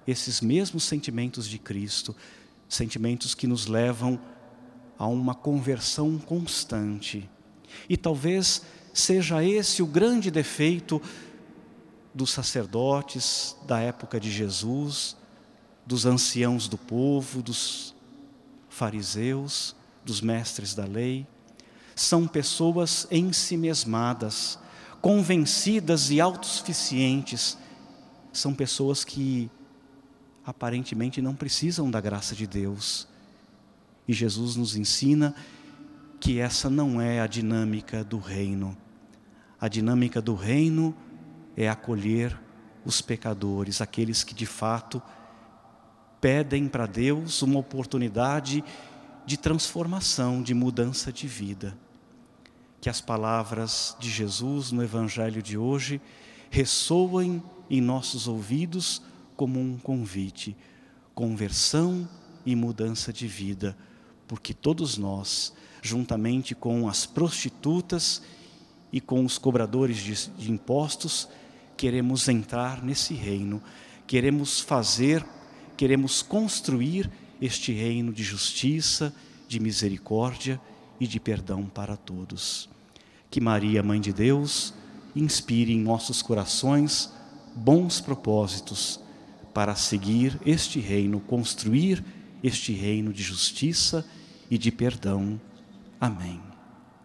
esses 0.07 0.39
mesmos 0.41 0.83
sentimentos 0.83 1.47
de 1.47 1.57
Cristo, 1.57 2.15
sentimentos 2.69 3.33
que 3.33 3.47
nos 3.47 3.65
levam 3.65 4.19
a 4.97 5.07
uma 5.07 5.35
conversão 5.35 6.17
constante. 6.17 7.29
E 7.89 7.97
talvez 7.97 8.61
seja 8.93 9.43
esse 9.43 9.83
o 9.83 9.85
grande 9.85 10.31
defeito 10.31 11.01
dos 12.15 12.31
sacerdotes 12.31 13.57
da 13.67 13.81
época 13.81 14.21
de 14.21 14.31
Jesus, 14.31 15.17
dos 15.85 16.05
anciãos 16.05 16.69
do 16.69 16.77
povo, 16.77 17.43
dos 17.43 17.93
fariseus, 18.69 19.75
dos 20.03 20.21
mestres 20.21 20.73
da 20.73 20.85
lei. 20.85 21.27
São 21.93 22.25
pessoas 22.25 23.05
ensimesmadas, 23.11 24.57
convencidas 25.01 26.09
e 26.09 26.21
autossuficientes. 26.21 27.57
São 28.31 28.53
pessoas 28.53 29.03
que 29.03 29.51
aparentemente 30.45 31.21
não 31.21 31.35
precisam 31.35 31.91
da 31.91 31.99
graça 31.99 32.33
de 32.33 32.47
Deus. 32.47 33.09
E 34.07 34.13
Jesus 34.13 34.55
nos 34.55 34.77
ensina 34.77 35.35
que 36.21 36.39
essa 36.39 36.69
não 36.69 37.01
é 37.01 37.19
a 37.19 37.27
dinâmica 37.27 38.05
do 38.05 38.19
reino. 38.19 38.77
A 39.59 39.67
dinâmica 39.67 40.21
do 40.21 40.33
reino 40.33 40.95
é 41.55 41.69
acolher 41.69 42.37
os 42.85 43.01
pecadores, 43.01 43.81
aqueles 43.81 44.23
que 44.23 44.33
de 44.33 44.45
fato 44.45 45.01
pedem 46.21 46.67
para 46.67 46.85
Deus 46.85 47.41
uma 47.41 47.59
oportunidade 47.59 48.63
de 49.25 49.37
transformação, 49.37 50.41
de 50.41 50.53
mudança 50.53 51.11
de 51.11 51.27
vida. 51.27 51.77
Que 52.79 52.89
as 52.89 53.01
palavras 53.01 53.95
de 53.99 54.09
Jesus 54.09 54.71
no 54.71 54.83
Evangelho 54.83 55.41
de 55.41 55.57
hoje 55.57 56.01
ressoem 56.49 57.43
em 57.69 57.81
nossos 57.81 58.27
ouvidos 58.27 59.01
como 59.35 59.59
um 59.59 59.77
convite, 59.77 60.55
conversão 61.13 62.07
e 62.45 62.55
mudança 62.55 63.11
de 63.11 63.27
vida, 63.27 63.75
porque 64.27 64.53
todos 64.53 64.97
nós, 64.97 65.53
juntamente 65.81 66.53
com 66.53 66.87
as 66.87 67.05
prostitutas 67.05 68.21
e 68.91 69.01
com 69.01 69.25
os 69.25 69.37
cobradores 69.37 69.97
de, 69.97 70.29
de 70.37 70.51
impostos, 70.51 71.27
queremos 71.77 72.27
entrar 72.27 72.83
nesse 72.83 73.13
reino, 73.13 73.61
queremos 74.07 74.59
fazer, 74.59 75.25
queremos 75.75 76.21
construir 76.21 77.11
este 77.41 77.71
reino 77.73 78.13
de 78.13 78.23
justiça, 78.23 79.13
de 79.47 79.59
misericórdia 79.59 80.59
e 80.99 81.07
de 81.07 81.19
perdão 81.19 81.65
para 81.65 81.97
todos. 81.97 82.69
Que 83.29 83.41
Maria, 83.41 83.83
Mãe 83.83 83.99
de 83.99 84.13
Deus, 84.13 84.73
inspire 85.15 85.73
em 85.73 85.79
nossos 85.79 86.21
corações 86.21 87.11
bons 87.55 88.01
propósitos 88.01 88.99
para 89.53 89.75
seguir 89.75 90.39
este 90.45 90.79
reino, 90.79 91.19
construir 91.19 92.03
este 92.43 92.73
reino 92.73 93.13
de 93.13 93.23
justiça 93.23 94.05
e 94.49 94.57
de 94.57 94.71
perdão. 94.71 95.39
Amém. 95.99 96.41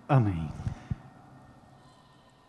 Amém. 0.09 0.48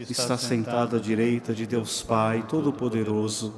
está 0.00 0.36
sentado 0.36 0.96
à 0.96 0.98
direita 0.98 1.54
de 1.54 1.66
Deus 1.66 2.02
Pai 2.02 2.44
Todo-Poderoso, 2.48 3.54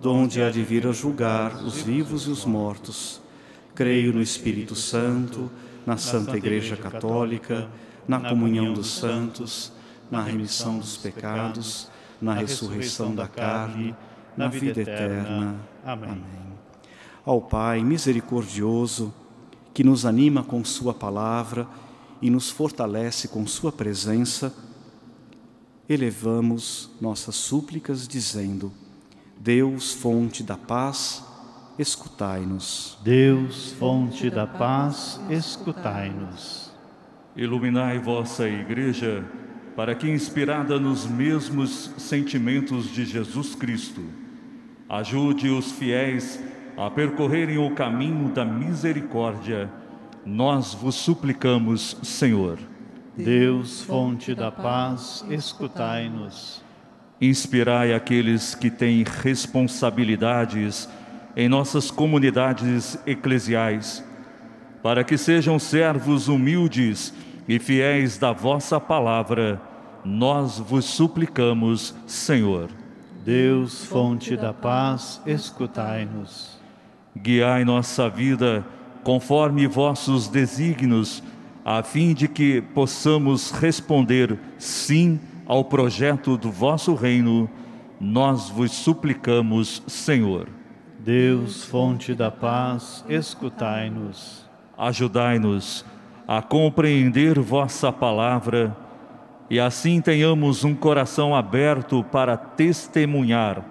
donde 0.00 0.42
há 0.42 0.50
de 0.50 0.62
vir 0.62 0.86
a 0.86 0.92
julgar 0.92 1.62
os 1.64 1.80
vivos 1.82 2.26
e 2.26 2.30
os 2.30 2.44
mortos. 2.44 3.20
Creio 3.74 4.12
no 4.12 4.22
Espírito 4.22 4.74
Santo, 4.74 5.50
na 5.86 5.96
Santa 5.96 6.36
Igreja 6.36 6.76
Católica, 6.76 7.68
na 8.06 8.20
comunhão 8.20 8.72
dos 8.72 8.90
santos, 8.90 9.72
na 10.10 10.22
remissão 10.22 10.78
dos 10.78 10.96
pecados, 10.96 11.88
na 12.20 12.34
ressurreição 12.34 13.14
da 13.14 13.26
carne, 13.26 13.94
na 14.36 14.48
vida 14.48 14.80
eterna. 14.80 15.56
Amém. 15.84 16.22
Ao 17.24 17.40
Pai 17.40 17.82
misericordioso, 17.82 19.12
que 19.72 19.82
nos 19.82 20.06
anima 20.06 20.42
com 20.42 20.64
Sua 20.64 20.94
palavra 20.94 21.66
e 22.22 22.30
nos 22.30 22.50
fortalece 22.50 23.28
com 23.28 23.46
Sua 23.46 23.72
presença, 23.72 24.54
elevamos 25.88 26.90
nossas 27.00 27.34
súplicas 27.34 28.08
dizendo: 28.08 28.72
Deus, 29.38 29.92
fonte 29.92 30.42
da 30.42 30.56
paz, 30.56 31.24
escutai-nos. 31.78 32.98
Deus, 33.02 33.72
fonte 33.72 34.30
da 34.30 34.46
paz, 34.46 35.20
escutai-nos. 35.28 36.72
Iluminai 37.36 37.98
vossa 37.98 38.48
igreja, 38.48 39.24
para 39.74 39.94
que, 39.94 40.08
inspirada 40.08 40.78
nos 40.78 41.04
mesmos 41.04 41.90
sentimentos 41.98 42.86
de 42.86 43.04
Jesus 43.04 43.54
Cristo, 43.54 44.02
ajude 44.88 45.48
os 45.50 45.72
fiéis 45.72 46.40
a 46.76 46.88
percorrerem 46.90 47.58
o 47.58 47.74
caminho 47.74 48.28
da 48.32 48.44
misericórdia. 48.44 49.70
Nós 50.24 50.74
vos 50.74 50.94
suplicamos, 50.94 51.96
Senhor. 52.02 52.58
Deus, 53.16 53.82
fonte 53.82 54.34
da 54.34 54.50
paz, 54.50 55.24
escutai-nos. 55.30 56.62
Inspirai 57.20 57.94
aqueles 57.94 58.56
que 58.56 58.70
têm 58.70 59.04
responsabilidades 59.04 60.88
em 61.36 61.48
nossas 61.48 61.90
comunidades 61.92 62.98
eclesiais, 63.06 64.04
para 64.82 65.04
que 65.04 65.16
sejam 65.16 65.58
servos 65.60 66.26
humildes 66.26 67.14
e 67.48 67.58
fiéis 67.60 68.18
da 68.18 68.32
vossa 68.32 68.80
palavra. 68.80 69.60
Nós 70.04 70.58
vos 70.58 70.84
suplicamos, 70.84 71.94
Senhor. 72.06 72.68
Deus, 73.24 73.84
fonte 73.84 74.36
da 74.36 74.52
paz, 74.52 75.22
escutai-nos. 75.24 76.58
Guiai 77.16 77.64
nossa 77.64 78.08
vida 78.08 78.66
conforme 79.04 79.66
vossos 79.66 80.26
desígnios 80.26 81.22
a 81.64 81.82
fim 81.82 82.12
de 82.12 82.28
que 82.28 82.60
possamos 82.60 83.50
responder 83.50 84.38
sim 84.58 85.18
ao 85.46 85.64
projeto 85.64 86.36
do 86.36 86.50
vosso 86.50 86.94
reino, 86.94 87.48
nós 87.98 88.50
vos 88.50 88.72
suplicamos, 88.72 89.82
Senhor. 89.86 90.48
Deus, 90.98 91.64
fonte 91.64 92.14
da 92.14 92.30
paz, 92.30 93.04
escutai-nos. 93.08 94.44
Ajudai-nos 94.76 95.84
a 96.26 96.42
compreender 96.42 97.38
vossa 97.38 97.92
palavra 97.92 98.76
e 99.48 99.60
assim 99.60 100.00
tenhamos 100.00 100.64
um 100.64 100.74
coração 100.74 101.34
aberto 101.34 102.02
para 102.04 102.36
testemunhar 102.36 103.62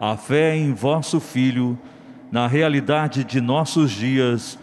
a 0.00 0.16
fé 0.16 0.56
em 0.56 0.72
vosso 0.72 1.20
Filho 1.20 1.78
na 2.30 2.46
realidade 2.46 3.24
de 3.24 3.40
nossos 3.40 3.90
dias 3.90 4.58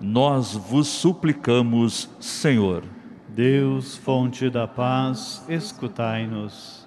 nós 0.00 0.54
vos 0.54 0.88
suplicamos, 0.88 2.08
Senhor. 2.20 2.84
Deus, 3.28 3.96
fonte 3.96 4.48
da 4.48 4.66
paz, 4.66 5.42
escutai-nos. 5.48 6.86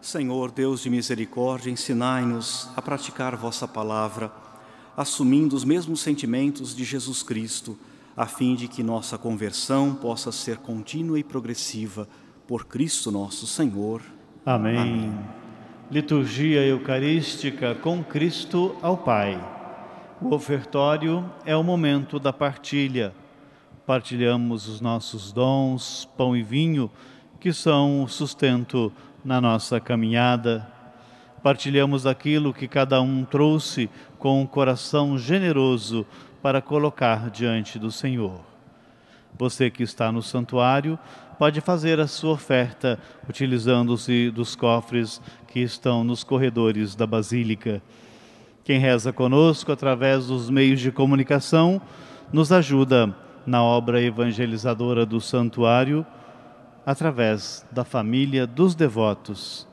Senhor, 0.00 0.52
Deus 0.52 0.82
de 0.82 0.90
misericórdia, 0.90 1.70
ensinai-nos 1.70 2.68
a 2.76 2.82
praticar 2.82 3.34
vossa 3.36 3.66
palavra, 3.66 4.30
assumindo 4.96 5.56
os 5.56 5.64
mesmos 5.64 6.00
sentimentos 6.00 6.76
de 6.76 6.84
Jesus 6.84 7.22
Cristo, 7.22 7.78
a 8.16 8.26
fim 8.26 8.54
de 8.54 8.68
que 8.68 8.82
nossa 8.82 9.18
conversão 9.18 9.94
possa 9.94 10.30
ser 10.30 10.58
contínua 10.58 11.18
e 11.18 11.24
progressiva 11.24 12.06
por 12.46 12.66
Cristo 12.66 13.10
nosso 13.10 13.46
Senhor. 13.46 14.02
Amém. 14.44 14.78
Amém. 14.78 15.18
Liturgia 15.90 16.64
Eucarística 16.64 17.74
com 17.74 18.02
Cristo 18.04 18.76
ao 18.82 18.96
Pai. 18.96 19.53
O 20.24 20.34
ofertório 20.36 21.22
é 21.44 21.54
o 21.54 21.62
momento 21.62 22.18
da 22.18 22.32
partilha. 22.32 23.12
Partilhamos 23.86 24.66
os 24.66 24.80
nossos 24.80 25.30
dons, 25.30 26.08
pão 26.16 26.34
e 26.34 26.42
vinho, 26.42 26.90
que 27.38 27.52
são 27.52 28.02
o 28.02 28.08
sustento 28.08 28.90
na 29.22 29.38
nossa 29.38 29.78
caminhada. 29.78 30.66
Partilhamos 31.42 32.06
aquilo 32.06 32.54
que 32.54 32.66
cada 32.66 33.02
um 33.02 33.22
trouxe 33.22 33.90
com 34.18 34.40
um 34.40 34.46
coração 34.46 35.18
generoso 35.18 36.06
para 36.40 36.62
colocar 36.62 37.28
diante 37.28 37.78
do 37.78 37.92
Senhor. 37.92 38.40
Você 39.38 39.70
que 39.70 39.82
está 39.82 40.10
no 40.10 40.22
santuário 40.22 40.98
pode 41.38 41.60
fazer 41.60 42.00
a 42.00 42.06
sua 42.06 42.32
oferta 42.32 42.98
utilizando-se 43.28 44.30
dos 44.30 44.56
cofres 44.56 45.20
que 45.48 45.60
estão 45.60 46.02
nos 46.02 46.24
corredores 46.24 46.94
da 46.94 47.06
Basílica. 47.06 47.82
Quem 48.64 48.78
reza 48.78 49.12
conosco 49.12 49.70
através 49.70 50.28
dos 50.28 50.48
meios 50.48 50.80
de 50.80 50.90
comunicação 50.90 51.80
nos 52.32 52.50
ajuda 52.50 53.14
na 53.46 53.62
obra 53.62 54.00
evangelizadora 54.00 55.04
do 55.04 55.20
santuário 55.20 56.04
através 56.86 57.64
da 57.70 57.84
família 57.84 58.46
dos 58.46 58.74
devotos. 58.74 59.68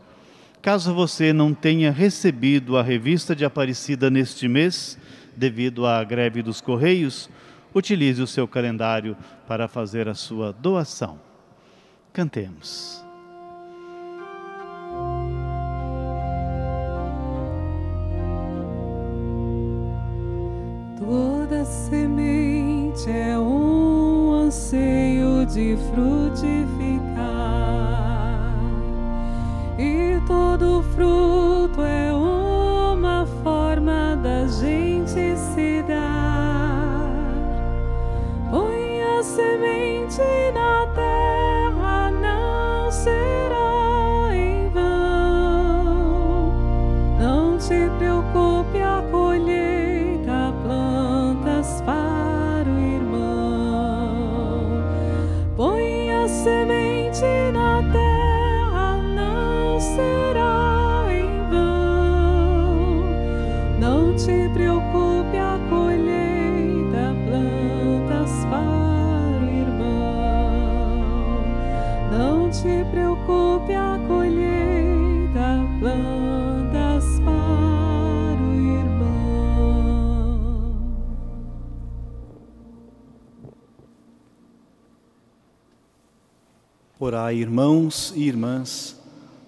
Caso 0.61 0.93
você 0.93 1.31
não 1.31 1.53
tenha 1.53 1.89
recebido 1.89 2.77
a 2.77 2.83
revista 2.83 3.33
de 3.33 3.45
Aparecida 3.45 4.09
neste 4.09 4.49
mês, 4.49 4.99
devido 5.37 5.87
à 5.87 6.03
greve 6.03 6.43
dos 6.43 6.59
Correios, 6.59 7.29
utilize 7.73 8.21
o 8.21 8.27
seu 8.27 8.45
calendário 8.45 9.15
para 9.47 9.69
fazer 9.69 10.09
a 10.09 10.13
sua 10.13 10.51
doação. 10.51 11.17
Cantemos. 12.11 13.10
Semente 21.71 23.09
é 23.09 23.37
um 23.39 24.33
anseio 24.33 25.45
de 25.45 25.77
frutificar 25.89 27.31
todo 30.31 30.83
fruto 30.95 31.81
é 31.81 32.13
uma 32.13 33.25
forma 33.43 34.15
da 34.17 34.47
gente 34.47 35.37
se 35.37 35.83
dar. 35.87 37.09
Põe 38.49 39.01
a 39.01 39.23
semente 39.23 40.21
na 40.53 40.87
terra, 40.95 41.40
Orai, 87.03 87.37
irmãos 87.37 88.13
e 88.15 88.27
irmãs, 88.27 88.95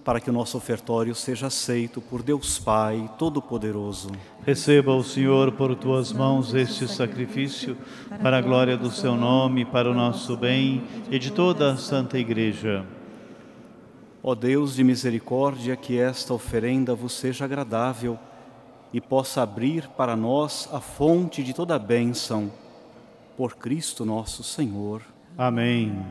para 0.03 0.19
que 0.19 0.27
o 0.27 0.33
nosso 0.33 0.57
ofertório 0.57 1.13
seja 1.13 1.45
aceito 1.45 2.01
por 2.01 2.23
Deus 2.23 2.57
Pai 2.57 3.07
Todo-Poderoso. 3.19 4.09
Receba 4.43 4.95
o 4.95 5.03
Senhor 5.03 5.51
por 5.51 5.75
tuas 5.75 6.11
mãos 6.11 6.55
este 6.55 6.87
sacrifício, 6.87 7.77
para 8.23 8.39
a 8.39 8.41
glória 8.41 8.75
do 8.75 8.89
seu 8.89 9.15
nome, 9.15 9.65
para 9.65 9.87
o 9.87 9.93
nosso 9.93 10.35
bem 10.35 10.83
e 11.11 11.19
de 11.19 11.31
toda 11.31 11.73
a 11.73 11.77
Santa 11.77 12.17
Igreja. 12.17 12.87
Ó 14.23 14.33
Deus 14.33 14.73
de 14.73 14.83
misericórdia, 14.83 15.75
que 15.75 15.99
esta 15.99 16.33
oferenda 16.33 16.95
vos 16.95 17.13
seja 17.13 17.45
agradável 17.45 18.17
e 18.91 18.99
possa 18.99 19.43
abrir 19.43 19.87
para 19.89 20.15
nós 20.15 20.67
a 20.73 20.79
fonte 20.79 21.43
de 21.43 21.53
toda 21.53 21.75
a 21.75 21.79
bênção. 21.79 22.51
Por 23.37 23.55
Cristo 23.57 24.03
nosso 24.03 24.41
Senhor. 24.43 25.03
Amém. 25.37 26.03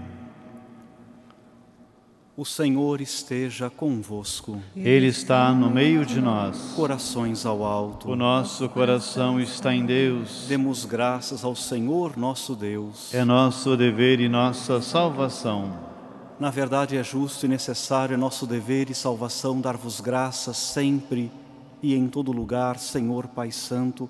O 2.34 2.46
Senhor 2.46 3.02
esteja 3.02 3.68
convosco. 3.68 4.58
Ele 4.74 5.08
está 5.08 5.52
no 5.52 5.68
meio 5.68 6.06
de 6.06 6.18
nós. 6.18 6.72
Corações 6.74 7.44
ao 7.44 7.62
alto. 7.62 8.10
O 8.10 8.16
nosso 8.16 8.66
coração 8.70 9.38
está 9.38 9.74
em 9.74 9.84
Deus. 9.84 10.46
Demos 10.48 10.86
graças 10.86 11.44
ao 11.44 11.54
Senhor 11.54 12.16
nosso 12.16 12.56
Deus. 12.56 13.12
É 13.12 13.22
nosso 13.22 13.76
dever 13.76 14.18
e 14.18 14.30
nossa 14.30 14.80
salvação. 14.80 15.78
Na 16.40 16.48
verdade, 16.48 16.96
é 16.96 17.04
justo 17.04 17.44
e 17.44 17.48
necessário, 17.50 18.14
é 18.14 18.16
nosso 18.16 18.46
dever 18.46 18.88
e 18.88 18.94
salvação 18.94 19.60
dar-vos 19.60 20.00
graças 20.00 20.56
sempre 20.56 21.30
e 21.82 21.94
em 21.94 22.08
todo 22.08 22.32
lugar, 22.32 22.78
Senhor 22.78 23.26
Pai 23.26 23.52
Santo, 23.52 24.08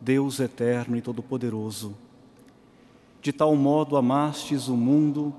Deus 0.00 0.40
eterno 0.40 0.96
e 0.96 1.02
todo-poderoso. 1.02 1.94
De 3.20 3.34
tal 3.34 3.54
modo 3.54 3.98
amastes 3.98 4.66
o 4.66 4.76
mundo 4.78 5.34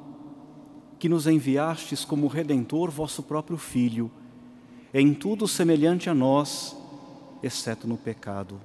que 1.01 1.09
nos 1.09 1.25
enviastes 1.25 2.05
como 2.05 2.27
Redentor 2.27 2.91
vosso 2.91 3.23
próprio 3.23 3.57
Filho, 3.57 4.11
em 4.93 5.15
tudo 5.15 5.47
semelhante 5.47 6.11
a 6.11 6.13
nós, 6.13 6.77
exceto 7.41 7.87
no 7.87 7.97
pecado. 7.97 8.61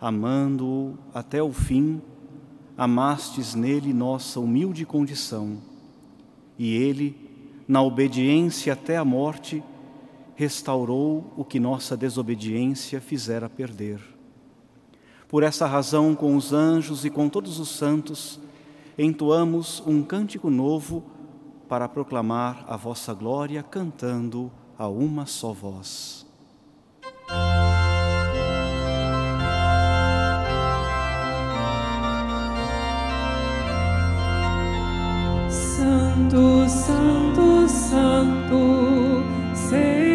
Amando-o 0.00 0.96
até 1.12 1.42
o 1.42 1.52
fim, 1.52 2.00
amastes 2.78 3.54
nele 3.54 3.92
nossa 3.92 4.40
humilde 4.40 4.86
condição, 4.86 5.58
e 6.58 6.74
ele, 6.74 7.14
na 7.68 7.82
obediência 7.82 8.72
até 8.72 8.96
a 8.96 9.04
morte, 9.04 9.62
restaurou 10.34 11.30
o 11.36 11.44
que 11.44 11.60
nossa 11.60 11.94
desobediência 11.94 13.02
fizera 13.02 13.50
perder. 13.50 14.00
Por 15.28 15.42
essa 15.42 15.66
razão, 15.66 16.14
com 16.14 16.36
os 16.36 16.54
anjos 16.54 17.04
e 17.04 17.10
com 17.10 17.28
todos 17.28 17.60
os 17.60 17.68
santos, 17.68 18.40
entoamos 18.96 19.82
um 19.86 20.02
cântico 20.02 20.48
novo 20.48 21.12
para 21.68 21.88
proclamar 21.88 22.64
a 22.68 22.76
vossa 22.76 23.12
glória 23.14 23.62
cantando 23.62 24.50
a 24.78 24.88
uma 24.88 25.26
só 25.26 25.52
voz. 25.52 26.26
Santo, 35.48 36.68
Santo, 36.68 37.68
Santo, 37.68 39.24
Senhor 39.54 40.13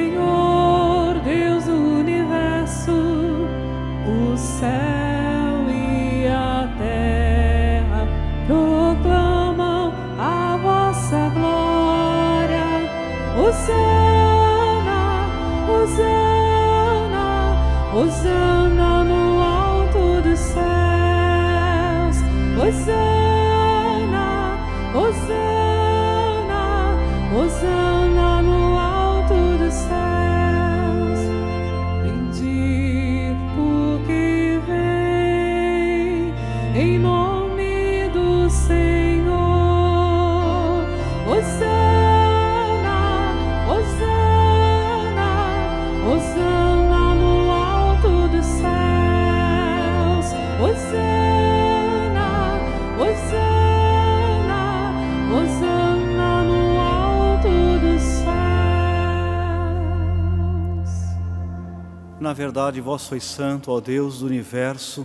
na 62.30 62.34
verdade, 62.34 62.80
vós 62.80 63.02
sois 63.02 63.24
santo, 63.24 63.72
ó 63.72 63.80
Deus 63.80 64.20
do 64.20 64.28
universo, 64.28 65.04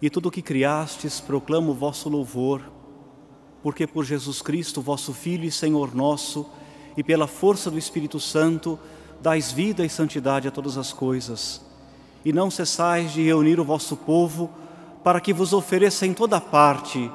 e 0.00 0.08
tudo 0.08 0.30
o 0.30 0.32
que 0.32 0.40
criastes 0.40 1.20
proclama 1.20 1.68
o 1.68 1.74
vosso 1.74 2.08
louvor, 2.08 2.62
porque 3.62 3.86
por 3.86 4.06
Jesus 4.06 4.40
Cristo, 4.40 4.80
vosso 4.80 5.12
Filho 5.12 5.44
e 5.44 5.50
Senhor 5.50 5.94
nosso, 5.94 6.46
e 6.96 7.04
pela 7.04 7.26
força 7.26 7.70
do 7.70 7.76
Espírito 7.76 8.18
Santo, 8.18 8.78
dais 9.20 9.52
vida 9.52 9.84
e 9.84 9.90
santidade 9.90 10.48
a 10.48 10.50
todas 10.50 10.78
as 10.78 10.94
coisas. 10.94 11.60
E 12.24 12.32
não 12.32 12.50
cessais 12.50 13.12
de 13.12 13.22
reunir 13.22 13.60
o 13.60 13.64
vosso 13.64 13.94
povo, 13.94 14.50
para 15.04 15.20
que 15.20 15.34
vos 15.34 15.52
ofereça 15.52 16.06
em 16.06 16.14
toda 16.14 16.40
parte, 16.40 17.10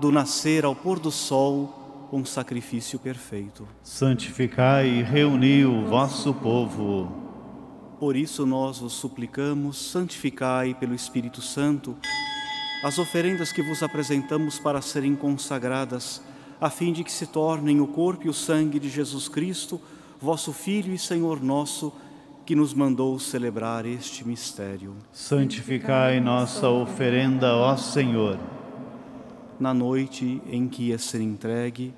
do 0.00 0.10
nascer 0.10 0.64
ao 0.64 0.74
pôr 0.74 0.98
do 0.98 1.10
sol, 1.10 2.08
um 2.10 2.24
sacrifício 2.24 2.98
perfeito. 2.98 3.68
Santificai 3.82 4.88
e 4.88 5.02
reuni 5.02 5.66
o 5.66 5.84
vosso 5.84 6.32
povo. 6.32 7.19
Por 8.00 8.16
isso 8.16 8.46
nós 8.46 8.78
vos 8.78 8.94
suplicamos, 8.94 9.76
santificai 9.76 10.72
pelo 10.72 10.94
Espírito 10.94 11.42
Santo 11.42 11.94
as 12.82 12.98
oferendas 12.98 13.52
que 13.52 13.60
vos 13.62 13.82
apresentamos 13.82 14.58
para 14.58 14.80
serem 14.80 15.14
consagradas, 15.14 16.22
a 16.58 16.70
fim 16.70 16.94
de 16.94 17.04
que 17.04 17.12
se 17.12 17.26
tornem 17.26 17.78
o 17.78 17.86
corpo 17.86 18.26
e 18.26 18.30
o 18.30 18.32
sangue 18.32 18.80
de 18.80 18.88
Jesus 18.88 19.28
Cristo, 19.28 19.78
vosso 20.18 20.50
Filho 20.50 20.94
e 20.94 20.98
Senhor 20.98 21.42
nosso, 21.42 21.92
que 22.46 22.54
nos 22.54 22.72
mandou 22.72 23.18
celebrar 23.18 23.84
este 23.84 24.26
mistério. 24.26 24.96
Santificai 25.12 26.20
nossa 26.20 26.70
oferenda, 26.70 27.54
ó 27.54 27.76
Senhor. 27.76 28.38
Na 29.58 29.74
noite 29.74 30.40
em 30.50 30.66
que 30.66 30.84
ia 30.84 30.98
ser 30.98 31.20
entregue, 31.20 31.92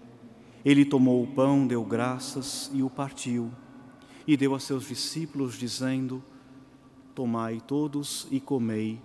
ele 0.65 0.85
tomou 0.85 1.23
o 1.23 1.29
pão, 1.29 1.65
deu 1.65 1.85
graças 1.85 2.73
e 2.75 2.83
o 2.83 2.91
partiu, 2.91 3.53
e 4.27 4.37
deu 4.37 4.55
a 4.55 4.61
seus 4.61 4.89
discípulos, 4.89 5.55
dizendo: 5.55 6.23
Tomai 7.15 7.61
todos 7.61 8.27
e 8.31 8.41
comei 8.41 9.01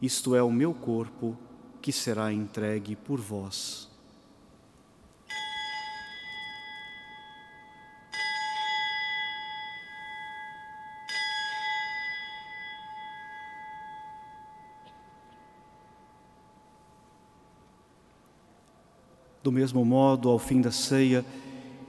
isto 0.00 0.34
é 0.34 0.42
o 0.42 0.52
meu 0.52 0.74
corpo 0.74 1.36
que 1.80 1.90
será 1.90 2.30
entregue 2.30 2.94
por 2.94 3.18
vós. 3.18 3.88
Do 19.42 19.50
mesmo 19.50 19.84
modo, 19.84 20.28
ao 20.28 20.38
fim 20.38 20.60
da 20.60 20.70
ceia, 20.72 21.24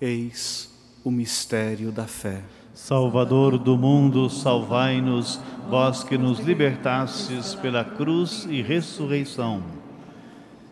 Eis 0.00 0.70
o 1.04 1.10
mistério 1.10 1.92
da 1.92 2.06
fé. 2.06 2.42
Salvador 2.72 3.58
do 3.58 3.76
mundo, 3.76 4.30
salvai-nos, 4.30 5.38
vós 5.68 6.02
que 6.02 6.16
nos 6.16 6.38
libertastes 6.38 7.54
pela 7.54 7.84
cruz 7.84 8.46
e 8.48 8.62
ressurreição. 8.62 9.62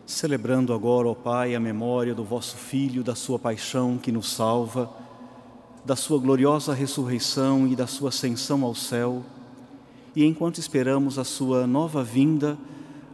Celebrando 0.07 0.73
agora, 0.73 1.09
ó 1.09 1.15
Pai, 1.15 1.55
a 1.55 1.61
memória 1.61 2.15
do 2.15 2.25
vosso 2.25 2.57
Filho, 2.57 3.05
da 3.05 3.15
sua 3.15 3.39
paixão 3.39 3.99
que 3.99 4.11
nos 4.11 4.33
salva, 4.33 4.91
da 5.85 5.95
sua 5.95 6.19
gloriosa 6.19 6.73
ressurreição 6.73 7.67
e 7.67 7.77
da 7.77 7.87
sua 7.87 8.09
ascensão 8.09 8.65
ao 8.65 8.75
céu, 8.75 9.23
e 10.17 10.25
enquanto 10.25 10.57
esperamos 10.57 11.19
a 11.19 11.25
sua 11.25 11.67
nova 11.67 12.03
vinda, 12.03 12.57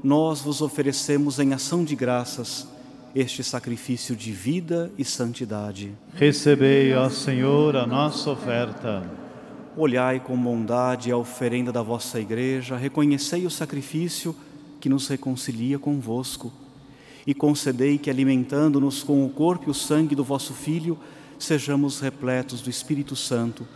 nós 0.01 0.41
vos 0.41 0.63
oferecemos 0.63 1.41
em 1.41 1.53
ação 1.53 1.83
de 1.83 1.97
graças 1.97 2.73
este 3.15 3.45
sacrifício 3.45 4.17
de 4.17 4.33
vida 4.33 4.91
e 4.99 5.05
santidade. 5.05 5.93
Recebei, 6.15 6.93
ó 6.95 7.09
Senhor, 7.09 7.77
a 7.77 7.87
nossa 7.87 8.31
oferta. 8.31 9.09
Olhai 9.77 10.19
com 10.19 10.37
bondade 10.37 11.13
a 11.13 11.17
oferenda 11.17 11.71
da 11.71 11.83
vossa 11.83 12.21
igreja, 12.21 12.77
reconhecei 12.77 13.47
o 13.47 13.51
sacrifício 13.51 14.35
que 14.81 14.89
nos 14.89 15.09
reconcilia 15.09 15.79
convosco 15.79 16.53
e 17.27 17.33
concedei 17.33 17.99
que, 17.99 18.11
alimentando-nos 18.11 19.03
com 19.03 19.25
o 19.25 19.31
corpo 19.31 19.69
e 19.69 19.71
o 19.71 19.75
sangue 19.75 20.15
do 20.15 20.25
vosso 20.25 20.53
Filho, 20.53 20.99
sejamos 21.39 22.01
repletos 22.01 22.61
do 22.61 22.71
Espírito 22.71 23.17
Santo 23.17 23.67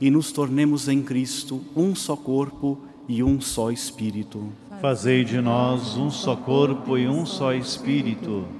e 0.00 0.10
nos 0.10 0.32
tornemos 0.32 0.88
em 0.88 1.02
Cristo 1.02 1.64
um 1.74 1.94
só 1.94 2.16
corpo 2.16 2.78
e 3.08 3.22
um 3.22 3.40
só 3.40 3.70
Espírito. 3.70 4.52
Fazei 4.80 5.24
de 5.24 5.40
nós 5.40 5.96
um 5.96 6.10
só 6.10 6.36
corpo 6.36 6.98
e 6.98 7.08
um 7.08 7.24
só 7.24 7.52
Espírito 7.52 8.57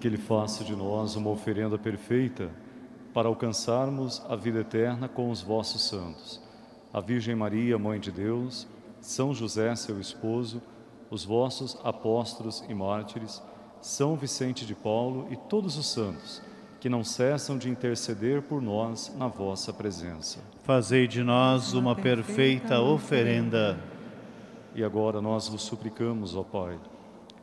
que 0.00 0.08
Ele 0.08 0.16
faça 0.16 0.64
de 0.64 0.74
nós 0.74 1.14
uma 1.14 1.28
oferenda 1.28 1.78
perfeita 1.78 2.50
para 3.12 3.28
alcançarmos 3.28 4.22
a 4.28 4.34
vida 4.34 4.60
eterna 4.60 5.08
com 5.08 5.30
os 5.30 5.42
vossos 5.42 5.82
santos. 5.82 6.40
A 6.92 7.00
Virgem 7.00 7.36
Maria, 7.36 7.78
Mãe 7.78 8.00
de 8.00 8.10
Deus, 8.10 8.66
São 9.00 9.34
José, 9.34 9.74
seu 9.76 10.00
esposo, 10.00 10.62
os 11.10 11.24
vossos 11.24 11.76
apóstolos 11.84 12.64
e 12.68 12.74
mártires, 12.74 13.42
São 13.82 14.16
Vicente 14.16 14.64
de 14.64 14.74
Paulo 14.74 15.28
e 15.30 15.36
todos 15.36 15.76
os 15.76 15.86
santos, 15.86 16.40
que 16.80 16.88
não 16.88 17.04
cessam 17.04 17.58
de 17.58 17.68
interceder 17.68 18.40
por 18.40 18.62
nós 18.62 19.14
na 19.18 19.28
vossa 19.28 19.70
presença. 19.70 20.38
Fazei 20.62 21.06
de 21.06 21.22
nós 21.22 21.74
uma 21.74 21.94
perfeita 21.94 22.80
oferenda. 22.80 23.78
E 24.74 24.82
agora 24.82 25.20
nós 25.20 25.46
vos 25.46 25.62
suplicamos, 25.62 26.34
ó 26.34 26.42
Pai, 26.42 26.78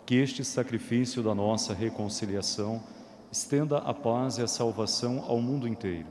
que 0.08 0.16
este 0.16 0.42
sacrifício 0.42 1.22
da 1.22 1.36
nossa 1.36 1.74
reconciliação 1.74 2.82
estenda 3.30 3.80
a 3.80 3.94
paz 3.94 4.38
e 4.38 4.42
a 4.42 4.48
salvação 4.48 5.26
ao 5.28 5.42
mundo 5.42 5.68
inteiro. 5.68 6.08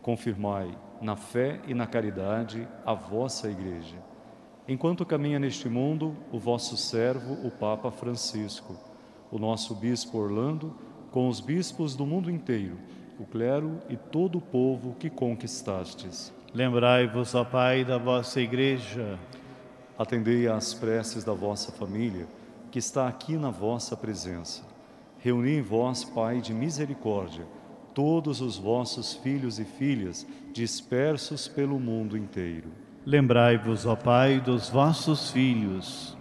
Confirmai 0.00 0.74
na 1.02 1.16
fé 1.16 1.60
e 1.68 1.74
na 1.74 1.86
caridade 1.86 2.66
a 2.84 2.94
vossa 2.94 3.50
Igreja. 3.50 3.96
Enquanto 4.66 5.04
caminha 5.04 5.38
neste 5.38 5.68
mundo 5.68 6.16
o 6.32 6.38
vosso 6.38 6.78
servo, 6.78 7.34
o 7.46 7.50
Papa 7.50 7.90
Francisco, 7.90 8.74
o 9.30 9.38
nosso 9.38 9.74
bispo 9.74 10.16
Orlando, 10.16 10.74
com 11.10 11.28
os 11.28 11.40
bispos 11.40 11.94
do 11.94 12.06
mundo 12.06 12.30
inteiro, 12.30 12.78
o 13.18 13.26
clero 13.26 13.82
e 13.90 13.98
todo 13.98 14.38
o 14.38 14.40
povo 14.40 14.96
que 14.98 15.10
conquistastes. 15.10 16.32
Lembrai-vos, 16.54 17.34
ó 17.34 17.44
Pai, 17.44 17.84
da 17.84 17.98
vossa 17.98 18.40
Igreja. 18.40 19.18
Atendei 19.98 20.48
às 20.48 20.72
preces 20.72 21.22
da 21.22 21.34
vossa 21.34 21.70
família 21.70 22.26
que 22.70 22.78
está 22.78 23.08
aqui 23.08 23.36
na 23.36 23.50
vossa 23.50 23.96
presença. 23.96 24.62
Reuni 25.18 25.56
em 25.56 25.62
vós, 25.62 26.04
Pai 26.04 26.40
de 26.40 26.54
misericórdia, 26.54 27.46
todos 27.92 28.40
os 28.40 28.56
vossos 28.56 29.14
filhos 29.14 29.58
e 29.58 29.64
filhas 29.64 30.26
dispersos 30.52 31.48
pelo 31.48 31.78
mundo 31.78 32.16
inteiro. 32.16 32.70
Lembrai-vos, 33.04 33.86
ó 33.86 33.96
Pai, 33.96 34.40
dos 34.40 34.68
vossos 34.68 35.30
filhos. 35.30 36.16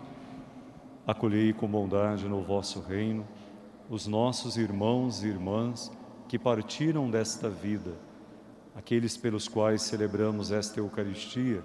Acolhei 1.05 1.53
com 1.53 1.67
bondade 1.67 2.27
no 2.27 2.41
vosso 2.41 2.81
reino 2.81 3.25
os 3.89 4.05
nossos 4.05 4.55
irmãos 4.55 5.23
e 5.23 5.27
irmãs 5.27 5.91
que 6.27 6.37
partiram 6.37 7.09
desta 7.09 7.49
vida, 7.49 7.93
aqueles 8.75 9.17
pelos 9.17 9.47
quais 9.47 9.81
celebramos 9.81 10.51
esta 10.51 10.79
Eucaristia, 10.79 11.63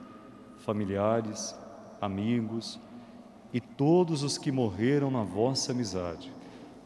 familiares, 0.56 1.54
amigos, 2.00 2.80
e 3.54 3.60
todos 3.60 4.24
os 4.24 4.36
que 4.36 4.50
morreram 4.50 5.12
na 5.12 5.22
vossa 5.22 5.70
amizade. 5.70 6.32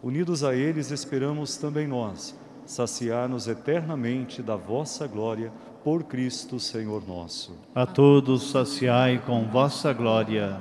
Unidos 0.02 0.44
a 0.44 0.54
eles, 0.54 0.90
esperamos 0.90 1.56
também 1.56 1.88
nós 1.88 2.38
saciar-nos 2.66 3.48
eternamente 3.48 4.42
da 4.42 4.54
vossa 4.54 5.06
glória 5.06 5.50
por 5.82 6.04
Cristo, 6.04 6.60
Senhor 6.60 7.02
nosso. 7.08 7.56
A 7.74 7.86
todos 7.86 8.50
saciai 8.50 9.18
com 9.24 9.48
vossa 9.48 9.90
glória. 9.94 10.60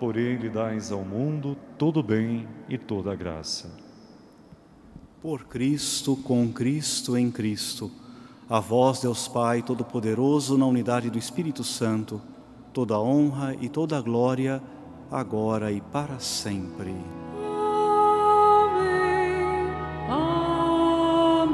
Por 0.00 0.16
ele 0.16 0.48
dais 0.48 0.90
ao 0.90 1.04
mundo 1.04 1.56
todo 1.76 2.02
bem 2.02 2.48
e 2.68 2.78
toda 2.78 3.14
graça. 3.14 3.70
Por 5.20 5.44
Cristo, 5.44 6.16
com 6.16 6.50
Cristo, 6.50 7.16
em 7.16 7.30
Cristo, 7.30 7.90
a 8.48 8.58
vós, 8.58 9.00
Deus 9.00 9.28
Pai 9.28 9.62
Todo-Poderoso, 9.62 10.56
na 10.56 10.66
unidade 10.66 11.10
do 11.10 11.18
Espírito 11.18 11.62
Santo, 11.62 12.20
toda 12.72 12.98
honra 12.98 13.54
e 13.60 13.68
toda 13.68 14.00
glória 14.00 14.60
agora 15.12 15.70
e 15.70 15.80
para 15.80 16.18
sempre. 16.18 16.96
Amém. 17.44 17.52
Amém. 20.08 21.52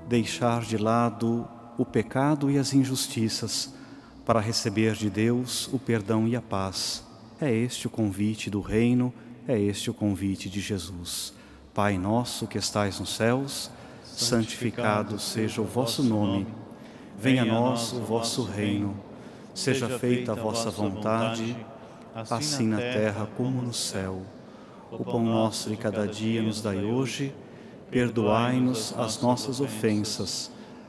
Deixar 0.06 0.60
de 0.60 0.76
lado 0.76 1.48
o 1.78 1.86
pecado 1.86 2.50
e 2.50 2.58
as 2.58 2.74
injustiças 2.74 3.79
para 4.24 4.40
receber 4.40 4.94
de 4.94 5.10
Deus 5.10 5.68
o 5.72 5.78
perdão 5.78 6.26
e 6.26 6.36
a 6.36 6.40
paz. 6.40 7.04
É 7.40 7.52
este 7.52 7.86
o 7.86 7.90
convite 7.90 8.50
do 8.50 8.60
reino, 8.60 9.12
é 9.48 9.58
este 9.58 9.90
o 9.90 9.94
convite 9.94 10.48
de 10.48 10.60
Jesus. 10.60 11.32
Pai 11.74 11.98
nosso 11.98 12.46
que 12.46 12.58
estais 12.58 13.00
nos 13.00 13.14
céus, 13.16 13.70
santificado 14.04 15.18
seja 15.18 15.60
o 15.60 15.64
vosso 15.64 16.02
nome. 16.02 16.46
Venha 17.18 17.42
a 17.42 17.46
nós 17.46 17.92
o 17.92 18.00
vosso 18.00 18.42
reino. 18.42 18.96
Seja 19.54 19.88
feita 19.98 20.32
a 20.32 20.34
vossa 20.34 20.70
vontade, 20.70 21.56
assim 22.14 22.66
na 22.66 22.78
terra 22.78 23.28
como 23.36 23.62
no 23.62 23.74
céu. 23.74 24.22
O 24.90 25.04
pão 25.04 25.24
nosso 25.24 25.70
de 25.70 25.76
cada 25.76 26.06
dia 26.06 26.42
nos 26.42 26.60
dai 26.60 26.84
hoje 26.84 27.32
Perdoai-nos 27.90 28.94
as 28.96 29.20
nossas 29.20 29.60
ofensas, 29.60 30.50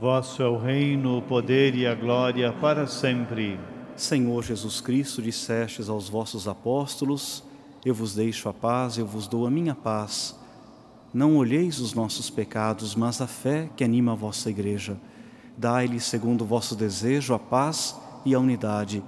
Vosso 0.00 0.42
é 0.42 0.48
o 0.48 0.56
reino, 0.56 1.18
o 1.18 1.22
poder 1.22 1.74
e 1.74 1.86
a 1.86 1.94
glória 1.94 2.50
para 2.54 2.86
sempre. 2.86 3.60
Senhor 3.94 4.42
Jesus 4.42 4.80
Cristo, 4.80 5.20
dissestes 5.20 5.90
aos 5.90 6.08
vossos 6.08 6.48
apóstolos: 6.48 7.44
Eu 7.84 7.94
vos 7.94 8.14
deixo 8.14 8.48
a 8.48 8.54
paz, 8.54 8.96
eu 8.96 9.04
vos 9.04 9.28
dou 9.28 9.46
a 9.46 9.50
minha 9.50 9.74
paz. 9.74 10.34
Não 11.12 11.36
olheis 11.36 11.80
os 11.80 11.92
nossos 11.92 12.30
pecados, 12.30 12.94
mas 12.94 13.20
a 13.20 13.26
fé 13.26 13.68
que 13.76 13.84
anima 13.84 14.12
a 14.12 14.14
vossa 14.14 14.48
igreja. 14.48 14.96
Dai-lhe, 15.54 16.00
segundo 16.00 16.44
o 16.44 16.46
vosso 16.46 16.74
desejo, 16.74 17.34
a 17.34 17.38
paz 17.38 17.94
e 18.24 18.34
a 18.34 18.40
unidade. 18.40 19.04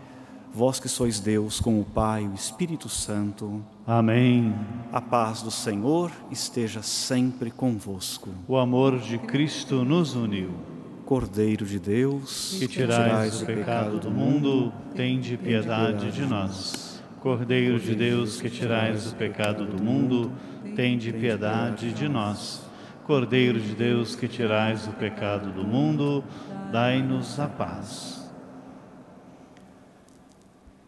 Vós 0.53 0.79
que 0.79 0.91
sois 0.91 1.19
Deus 1.19 1.59
com 1.59 1.81
o 1.81 1.87
Pai 1.87 2.25
e 2.25 2.29
o 2.29 2.35
Espírito 2.35 2.91
Santo. 2.91 3.65
Amém. 3.87 4.55
A 4.93 5.01
paz 5.01 5.41
do 5.41 5.51
Senhor 5.51 6.13
esteja 6.31 6.83
sempre 6.83 7.51
convosco. 7.51 8.29
O 8.47 8.59
amor 8.59 8.99
de 8.99 9.17
Cristo 9.17 9.87
nos 9.87 10.15
uniu. 10.15 10.72
Cordeiro 11.05 11.67
de 11.67 11.79
Deus, 11.79 12.57
que 12.59 12.69
tirais 12.69 13.43
o 13.43 13.47
pecado 13.47 13.99
do 13.99 14.11
mundo, 14.11 14.73
tende 14.95 15.37
piedade 15.37 16.11
de 16.13 16.25
nós. 16.25 17.03
Cordeiro 17.21 17.79
de 17.79 17.95
Deus, 17.95 18.41
que 18.41 18.49
tirais 18.49 19.13
o 19.13 19.17
pecado 19.17 19.67
do 19.67 19.83
mundo, 19.83 20.33
tende 20.77 21.13
piedade 21.13 21.93
de 21.93 22.09
nós. 22.09 22.63
Cordeiro 23.05 23.61
de 23.61 23.75
Deus, 23.75 24.15
que 24.15 24.29
tirais 24.29 24.87
o 24.87 24.93
pecado 24.93 25.51
do 25.53 25.65
mundo, 25.65 26.25
dai-nos 26.71 27.39
a 27.39 27.49
paz. 27.49 28.31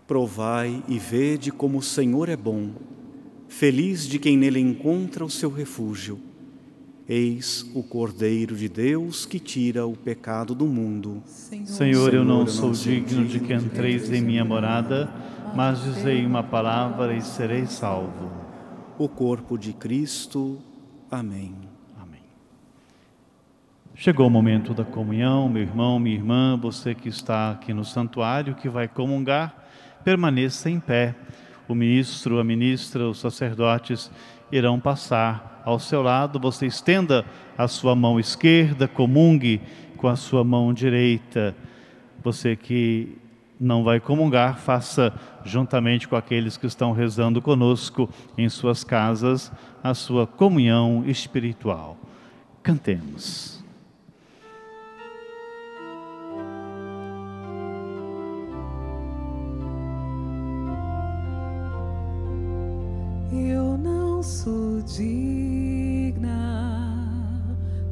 Provai 0.06 0.82
e 0.88 0.98
vede 0.98 1.50
como 1.50 1.78
o 1.78 1.82
Senhor 1.82 2.28
é 2.28 2.36
bom. 2.36 2.70
Feliz 3.48 4.06
de 4.06 4.18
quem 4.18 4.36
nele 4.36 4.60
encontra 4.60 5.24
o 5.24 5.30
seu 5.30 5.50
refúgio. 5.50 6.20
Eis 7.07 7.70
o 7.74 7.82
Cordeiro 7.82 8.57
de 8.57 8.66
Deus 8.66 9.26
que 9.26 9.38
tira 9.38 9.86
o 9.86 9.94
pecado 9.94 10.55
do 10.55 10.64
mundo. 10.64 11.22
Senhor, 11.26 12.14
eu 12.14 12.24
não 12.24 12.46
sou 12.46 12.72
digno 12.72 13.26
de 13.26 13.40
que 13.40 13.52
entreis 13.52 14.11
em 14.11 14.22
minha 14.22 14.42
morada, 14.42 15.11
mas 15.55 15.82
dizei 15.82 16.24
uma 16.24 16.42
palavra 16.42 17.14
e 17.14 17.20
serei 17.20 17.66
salvo. 17.66 18.32
O 18.96 19.07
corpo 19.07 19.59
de 19.59 19.74
Cristo. 19.74 20.59
Amém. 21.11 21.55
Amém. 22.00 22.22
Chegou 23.94 24.26
o 24.26 24.30
momento 24.30 24.72
da 24.72 24.84
comunhão, 24.84 25.46
meu 25.46 25.62
irmão, 25.62 25.98
minha 25.98 26.16
irmã, 26.16 26.59
você 26.59 26.94
que 26.94 27.11
está 27.11 27.50
aqui 27.50 27.74
no 27.74 27.84
santuário, 27.84 28.55
que 28.55 28.68
vai 28.68 28.88
comungar, 28.88 29.55
permaneça 30.02 30.70
em 30.70 30.80
pé. 30.80 31.14
O 31.68 31.74
ministro, 31.74 32.38
a 32.38 32.44
ministra, 32.44 33.09
os 33.09 33.18
sacerdotes 33.20 34.11
irão 34.51 34.78
passar 34.78 35.62
ao 35.64 35.78
seu 35.78 36.03
lado, 36.03 36.38
você 36.38 36.66
estenda 36.66 37.24
a 37.57 37.66
sua 37.66 37.95
mão 37.95 38.20
esquerda, 38.20 38.86
comungue 38.86 39.61
com 39.97 40.09
a 40.09 40.16
sua 40.16 40.45
mão 40.45 40.72
direita. 40.72 41.55
Você 42.22 42.55
que 42.55 43.16
não 43.59 43.82
vai 43.84 44.01
comungar, 44.01 44.59
faça 44.59 45.12
juntamente 45.45 46.07
com 46.07 46.16
aqueles 46.16 46.57
que 46.57 46.66
estão 46.66 46.92
rezando 46.92 47.40
conosco 47.40 48.09
em 48.36 48.49
suas 48.49 48.84
casas 48.84 49.51
a 49.82 49.95
sua 49.95 50.26
comunhão 50.26 51.05
espiritual. 51.07 51.97
Cantemos. 52.62 53.53
Sou 64.25 64.81
digna, 64.81 66.33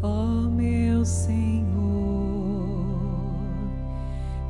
ó 0.03 0.49
meu 0.49 1.05
Senhor. 1.05 1.67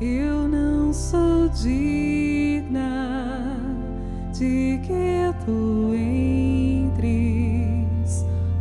Eu 0.00 0.46
não 0.46 0.92
sou 0.92 1.48
digna 1.48 2.78
de 4.32 4.78
que 4.84 5.34
tu 5.44 5.92
entres, 5.92 7.04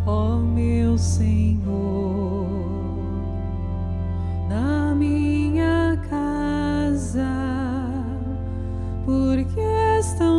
ó 0.08 0.38
meu 0.38 0.98
Senhor, 0.98 2.48
na 4.50 4.96
minha 4.96 5.96
casa, 6.10 7.30
porque 9.06 9.60
és 9.60 10.16
tão. 10.16 10.32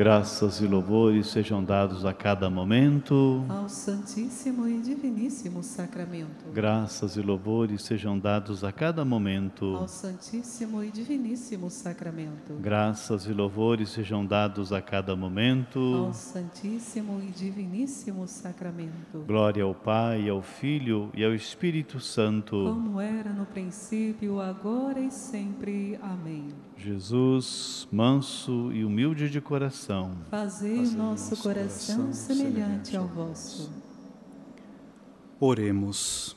Graças 0.00 0.62
e 0.62 0.66
louvores 0.66 1.26
sejam 1.26 1.62
dados 1.62 2.06
a 2.06 2.14
cada 2.14 2.48
momento. 2.48 3.44
ao 3.50 3.68
Santíssimo 3.68 4.66
e 4.66 4.80
Diviníssimo 4.80 5.62
Sacramento. 5.62 6.50
Graças 6.54 7.16
e 7.16 7.20
louvores 7.20 7.82
sejam 7.82 8.18
dados 8.18 8.64
a 8.64 8.72
cada 8.72 9.04
momento. 9.04 9.76
Ao 9.76 9.86
Santíssimo 9.86 10.82
e 10.82 10.90
Diviníssimo 10.90 11.68
Sacramento. 11.68 12.54
Graças 12.62 13.26
e 13.26 13.32
louvores 13.34 13.90
sejam 13.90 14.24
dados 14.24 14.72
a 14.72 14.80
cada 14.80 15.14
momento. 15.14 15.78
Ao 15.78 16.14
Santíssimo 16.14 17.20
e 17.20 17.26
Diviníssimo 17.26 18.26
Sacramento. 18.26 19.22
Glória 19.26 19.64
ao 19.64 19.74
Pai, 19.74 20.30
ao 20.30 20.40
Filho 20.40 21.10
e 21.12 21.22
ao 21.22 21.34
Espírito 21.34 22.00
Santo. 22.00 22.56
Como 22.56 22.98
era 22.98 23.34
no 23.34 23.44
princípio, 23.44 24.40
agora 24.40 24.98
e 24.98 25.10
sempre. 25.10 25.98
Amém. 26.00 26.48
Jesus, 26.82 27.86
manso 27.92 28.72
e 28.72 28.84
humilde 28.84 29.28
de 29.28 29.38
coração, 29.38 30.12
Fazei 30.30 30.78
o 30.78 30.92
nosso 30.92 31.36
coração 31.36 32.10
semelhante 32.10 32.96
ao 32.96 33.06
vosso. 33.06 33.70
Oremos. 35.38 36.34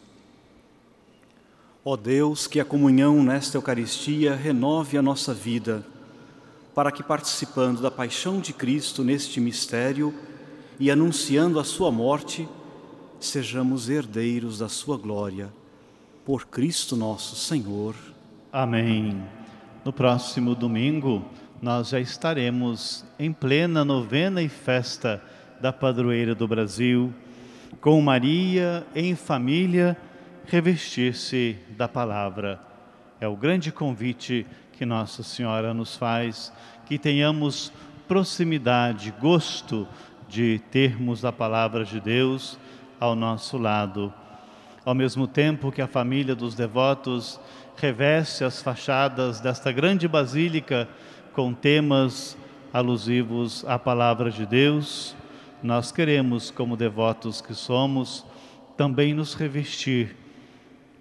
Ó 1.85 1.95
Deus, 1.95 2.45
que 2.45 2.59
a 2.59 2.65
comunhão 2.65 3.23
nesta 3.23 3.57
Eucaristia 3.57 4.35
renove 4.35 4.97
a 4.97 5.01
nossa 5.01 5.33
vida, 5.33 5.85
para 6.75 6.91
que, 6.91 7.01
participando 7.01 7.81
da 7.81 7.91
paixão 7.91 8.41
de 8.41 8.51
Cristo 8.51 9.01
neste 9.01 9.39
mistério 9.39 10.13
e 10.77 10.91
anunciando 10.91 11.57
a 11.57 11.63
sua 11.63 11.89
morte, 11.89 12.49
sejamos 13.17 13.89
herdeiros 13.89 14.57
da 14.59 14.67
sua 14.67 14.97
glória. 14.97 15.53
Por 16.25 16.47
Cristo 16.47 16.97
nosso 16.97 17.35
Senhor. 17.37 17.95
Amém. 18.51 19.23
No 19.83 19.91
próximo 19.91 20.55
domingo, 20.55 21.25
nós 21.61 21.89
já 21.89 21.99
estaremos 21.99 23.03
em 23.19 23.33
plena 23.33 23.83
novena 23.83 24.41
e 24.41 24.47
festa 24.47 25.21
da 25.59 25.73
padroeira 25.73 26.33
do 26.33 26.47
Brasil, 26.47 27.13
com 27.81 28.01
Maria 28.01 28.87
em 28.95 29.13
família 29.13 29.97
revestir-se 30.45 31.57
da 31.77 31.85
palavra. 31.89 32.61
É 33.19 33.27
o 33.27 33.35
grande 33.35 33.73
convite 33.73 34.45
que 34.71 34.85
Nossa 34.85 35.21
Senhora 35.21 35.73
nos 35.73 35.97
faz, 35.97 36.53
que 36.85 36.97
tenhamos 36.97 37.69
proximidade, 38.07 39.13
gosto 39.19 39.85
de 40.29 40.61
termos 40.71 41.25
a 41.25 41.31
palavra 41.33 41.83
de 41.83 41.99
Deus 41.99 42.57
ao 43.01 43.17
nosso 43.17 43.57
lado. 43.57 44.13
Ao 44.85 44.95
mesmo 44.95 45.27
tempo 45.27 45.73
que 45.73 45.81
a 45.81 45.87
família 45.87 46.35
dos 46.35 46.55
devotos 46.55 47.37
reveste 47.77 48.43
as 48.43 48.61
fachadas 48.61 49.39
desta 49.39 49.71
grande 49.71 50.07
basílica 50.07 50.87
com 51.33 51.53
temas 51.53 52.37
alusivos 52.71 53.65
à 53.67 53.77
palavra 53.77 54.31
de 54.31 54.45
Deus, 54.45 55.15
nós 55.61 55.91
queremos, 55.91 56.51
como 56.51 56.75
devotos 56.75 57.41
que 57.41 57.53
somos, 57.53 58.25
também 58.75 59.13
nos 59.13 59.33
revestir 59.33 60.15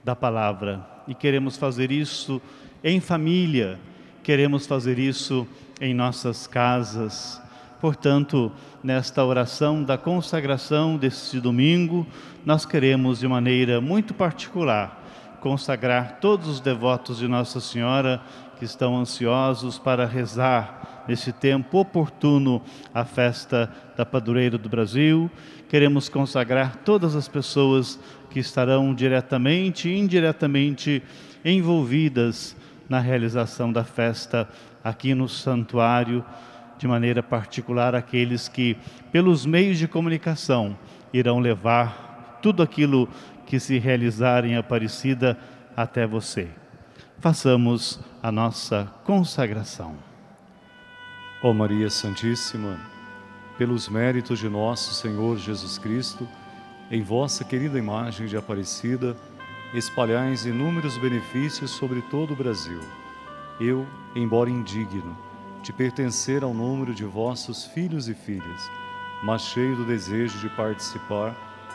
da 0.04 0.14
palavra 0.14 0.86
e 1.06 1.14
queremos 1.14 1.56
fazer 1.56 1.90
isso 1.90 2.40
em 2.82 3.00
família, 3.00 3.78
queremos 4.22 4.66
fazer 4.66 4.98
isso 4.98 5.46
em 5.80 5.94
nossas 5.94 6.46
casas. 6.46 7.40
Portanto, 7.80 8.52
nesta 8.82 9.24
oração 9.24 9.82
da 9.82 9.98
consagração 9.98 10.96
deste 10.96 11.40
domingo, 11.40 12.06
nós 12.44 12.64
queremos 12.64 13.18
de 13.18 13.26
maneira 13.26 13.80
muito 13.80 14.14
particular 14.14 15.01
consagrar 15.42 16.18
todos 16.20 16.46
os 16.46 16.60
devotos 16.60 17.18
de 17.18 17.26
Nossa 17.26 17.58
Senhora 17.60 18.22
que 18.60 18.64
estão 18.64 18.96
ansiosos 18.96 19.76
para 19.76 20.06
rezar 20.06 21.04
nesse 21.08 21.32
tempo 21.32 21.78
oportuno 21.78 22.62
a 22.94 23.04
festa 23.04 23.68
da 23.96 24.06
Padroeira 24.06 24.56
do 24.56 24.68
Brasil. 24.68 25.28
Queremos 25.68 26.08
consagrar 26.08 26.76
todas 26.84 27.16
as 27.16 27.26
pessoas 27.26 27.98
que 28.30 28.38
estarão 28.38 28.94
diretamente 28.94 29.88
e 29.88 29.98
indiretamente 29.98 31.02
envolvidas 31.44 32.56
na 32.88 33.00
realização 33.00 33.72
da 33.72 33.82
festa 33.82 34.48
aqui 34.84 35.12
no 35.12 35.28
santuário, 35.28 36.24
de 36.78 36.86
maneira 36.86 37.20
particular 37.20 37.96
aqueles 37.96 38.46
que, 38.46 38.76
pelos 39.10 39.44
meios 39.44 39.76
de 39.76 39.88
comunicação, 39.88 40.78
irão 41.12 41.40
levar 41.40 42.38
tudo 42.42 42.62
aquilo 42.62 43.08
que 43.52 43.60
se 43.60 43.78
realizar 43.78 44.46
em 44.46 44.56
Aparecida 44.56 45.38
até 45.76 46.06
você. 46.06 46.48
Façamos 47.18 48.00
a 48.22 48.32
nossa 48.32 48.90
consagração. 49.04 49.94
Ó 51.42 51.52
Maria 51.52 51.90
Santíssima, 51.90 52.80
pelos 53.58 53.90
méritos 53.90 54.38
de 54.38 54.48
nosso 54.48 54.94
Senhor 54.94 55.36
Jesus 55.36 55.76
Cristo, 55.76 56.26
em 56.90 57.02
vossa 57.02 57.44
querida 57.44 57.78
imagem 57.78 58.26
de 58.26 58.38
Aparecida, 58.38 59.14
espalhais 59.74 60.46
inúmeros 60.46 60.96
benefícios 60.96 61.72
sobre 61.72 62.00
todo 62.10 62.32
o 62.32 62.36
Brasil. 62.36 62.80
Eu, 63.60 63.86
embora 64.16 64.48
indigno 64.48 65.14
de 65.62 65.74
pertencer 65.74 66.42
ao 66.42 66.54
número 66.54 66.94
de 66.94 67.04
vossos 67.04 67.66
filhos 67.66 68.08
e 68.08 68.14
filhas, 68.14 68.70
mas 69.22 69.42
cheio 69.42 69.76
do 69.76 69.84
desejo 69.84 70.38
de 70.38 70.48
participar 70.56 71.51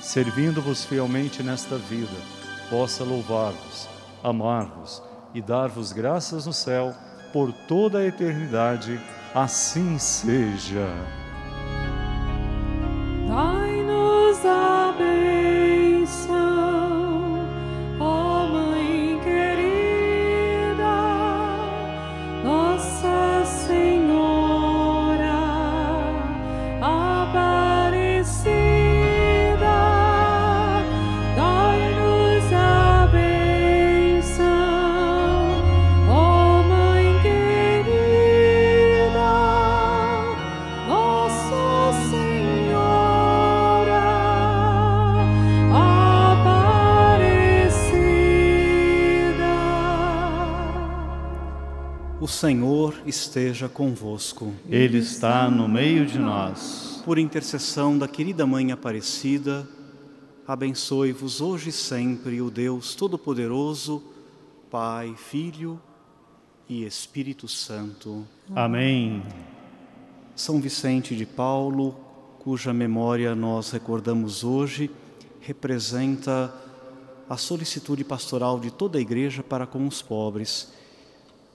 servindo-vos 0.00 0.84
fielmente 0.84 1.42
nesta 1.42 1.76
vida, 1.76 2.16
possa 2.68 3.04
louvar-vos, 3.04 3.88
amar-vos 4.22 5.02
e 5.34 5.40
dar-vos 5.40 5.92
graças 5.92 6.46
no 6.46 6.52
céu 6.52 6.94
por 7.32 7.52
toda 7.52 7.98
a 7.98 8.06
eternidade. 8.06 9.00
Assim 9.34 9.98
seja. 9.98 11.19
Esteja 53.10 53.68
convosco. 53.68 54.54
Ele 54.68 54.98
está 54.98 55.50
no 55.50 55.68
meio 55.68 56.06
de 56.06 56.18
nós. 56.18 57.02
Por 57.04 57.18
intercessão 57.18 57.98
da 57.98 58.08
querida 58.08 58.46
Mãe 58.46 58.72
Aparecida, 58.72 59.68
abençoe-vos 60.46 61.40
hoje 61.40 61.68
e 61.68 61.72
sempre 61.72 62.40
o 62.40 62.50
Deus 62.50 62.94
Todo-Poderoso, 62.94 64.02
Pai, 64.70 65.14
Filho 65.16 65.78
e 66.68 66.84
Espírito 66.84 67.46
Santo. 67.46 68.26
Amém. 68.54 69.22
São 70.34 70.60
Vicente 70.60 71.14
de 71.14 71.26
Paulo, 71.26 71.94
cuja 72.38 72.72
memória 72.72 73.34
nós 73.34 73.70
recordamos 73.70 74.44
hoje, 74.44 74.90
representa 75.40 76.54
a 77.28 77.36
solicitude 77.36 78.04
pastoral 78.04 78.58
de 78.58 78.70
toda 78.70 78.98
a 78.98 79.00
igreja 79.00 79.42
para 79.42 79.66
com 79.66 79.86
os 79.86 80.00
pobres. 80.00 80.79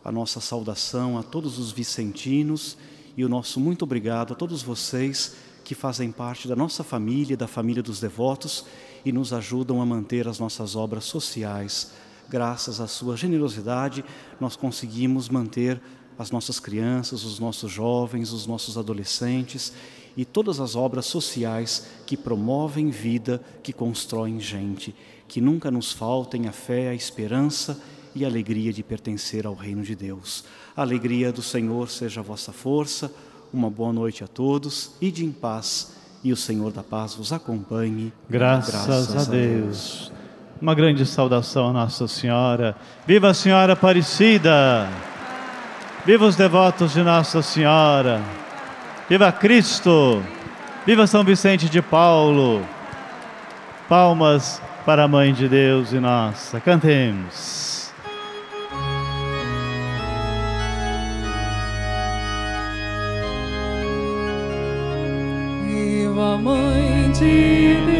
A 0.05 0.11
nossa 0.11 0.39
saudação 0.39 1.17
a 1.17 1.23
todos 1.23 1.57
os 1.57 1.71
vicentinos 1.71 2.77
e 3.17 3.25
o 3.25 3.27
nosso 3.27 3.59
muito 3.59 3.81
obrigado 3.81 4.33
a 4.33 4.35
todos 4.35 4.61
vocês 4.61 5.35
que 5.63 5.73
fazem 5.73 6.11
parte 6.11 6.47
da 6.47 6.55
nossa 6.55 6.83
família, 6.83 7.35
da 7.35 7.47
família 7.47 7.81
dos 7.81 7.99
devotos 7.99 8.65
e 9.03 9.11
nos 9.11 9.33
ajudam 9.33 9.81
a 9.81 9.85
manter 9.85 10.27
as 10.27 10.37
nossas 10.37 10.75
obras 10.75 11.05
sociais. 11.05 11.91
Graças 12.29 12.79
à 12.79 12.85
sua 12.85 13.17
generosidade, 13.17 14.05
nós 14.39 14.55
conseguimos 14.55 15.27
manter 15.27 15.81
as 16.19 16.29
nossas 16.29 16.59
crianças, 16.59 17.23
os 17.23 17.39
nossos 17.39 17.71
jovens, 17.71 18.31
os 18.31 18.45
nossos 18.45 18.77
adolescentes 18.77 19.73
e 20.15 20.23
todas 20.23 20.59
as 20.59 20.75
obras 20.75 21.07
sociais 21.07 21.87
que 22.05 22.15
promovem 22.15 22.91
vida, 22.91 23.41
que 23.63 23.73
constroem 23.73 24.39
gente 24.39 24.93
que 25.27 25.41
nunca 25.41 25.71
nos 25.71 25.91
faltem 25.91 26.47
a 26.47 26.51
fé, 26.51 26.89
a 26.89 26.95
esperança 26.95 27.81
e 27.81 27.94
a 28.23 28.27
alegria 28.27 28.71
de 28.71 28.81
pertencer 28.83 29.45
ao 29.45 29.53
reino 29.53 29.83
de 29.83 29.95
Deus. 29.95 30.45
A 30.77 30.81
alegria 30.81 31.31
do 31.33 31.41
Senhor 31.41 31.89
seja 31.89 32.21
a 32.21 32.23
vossa 32.23 32.53
força. 32.53 33.11
Uma 33.51 33.69
boa 33.69 33.91
noite 33.91 34.23
a 34.23 34.27
todos. 34.27 34.91
Ide 35.01 35.25
em 35.25 35.31
paz 35.31 35.93
e 36.23 36.31
o 36.31 36.37
Senhor 36.37 36.71
da 36.71 36.81
paz 36.81 37.13
vos 37.13 37.33
acompanhe. 37.33 38.13
Graças, 38.29 38.85
Graças 38.85 39.09
a, 39.11 39.13
Deus. 39.15 39.27
a 39.27 39.31
Deus. 39.31 40.11
Uma 40.61 40.73
grande 40.73 41.05
saudação 41.05 41.69
a 41.69 41.73
Nossa 41.73 42.07
Senhora. 42.07 42.75
Viva 43.05 43.29
a 43.29 43.33
Senhora 43.33 43.73
Aparecida! 43.73 44.89
Viva 46.05 46.25
os 46.25 46.35
devotos 46.35 46.93
de 46.93 47.03
Nossa 47.03 47.41
Senhora! 47.41 48.21
Viva 49.09 49.31
Cristo! 49.31 50.23
Viva 50.85 51.05
São 51.05 51.23
Vicente 51.23 51.67
de 51.67 51.81
Paulo! 51.81 52.65
Palmas 53.89 54.61
para 54.85 55.03
a 55.03 55.07
Mãe 55.07 55.33
de 55.33 55.47
Deus 55.49 55.91
e 55.91 55.99
nossa. 55.99 56.59
Cantemos. 56.59 57.74
Mãe 66.37 67.11
de 67.11 67.85
Deus 67.85 67.94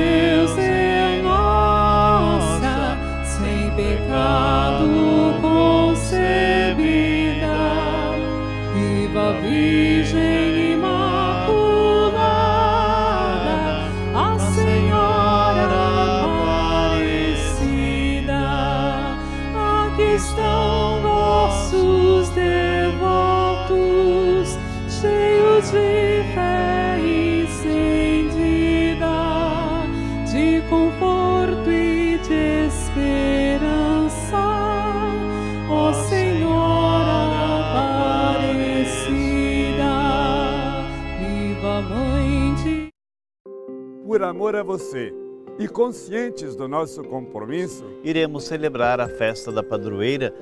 amor 44.29 44.55
a 44.55 44.63
você 44.63 45.13
e 45.57 45.67
conscientes 45.67 46.55
do 46.55 46.67
nosso 46.67 47.03
compromisso, 47.03 47.85
iremos 48.03 48.43
celebrar 48.43 48.99
a 48.99 49.07
festa 49.07 49.51
da 49.51 49.63
padroeira 49.63 50.33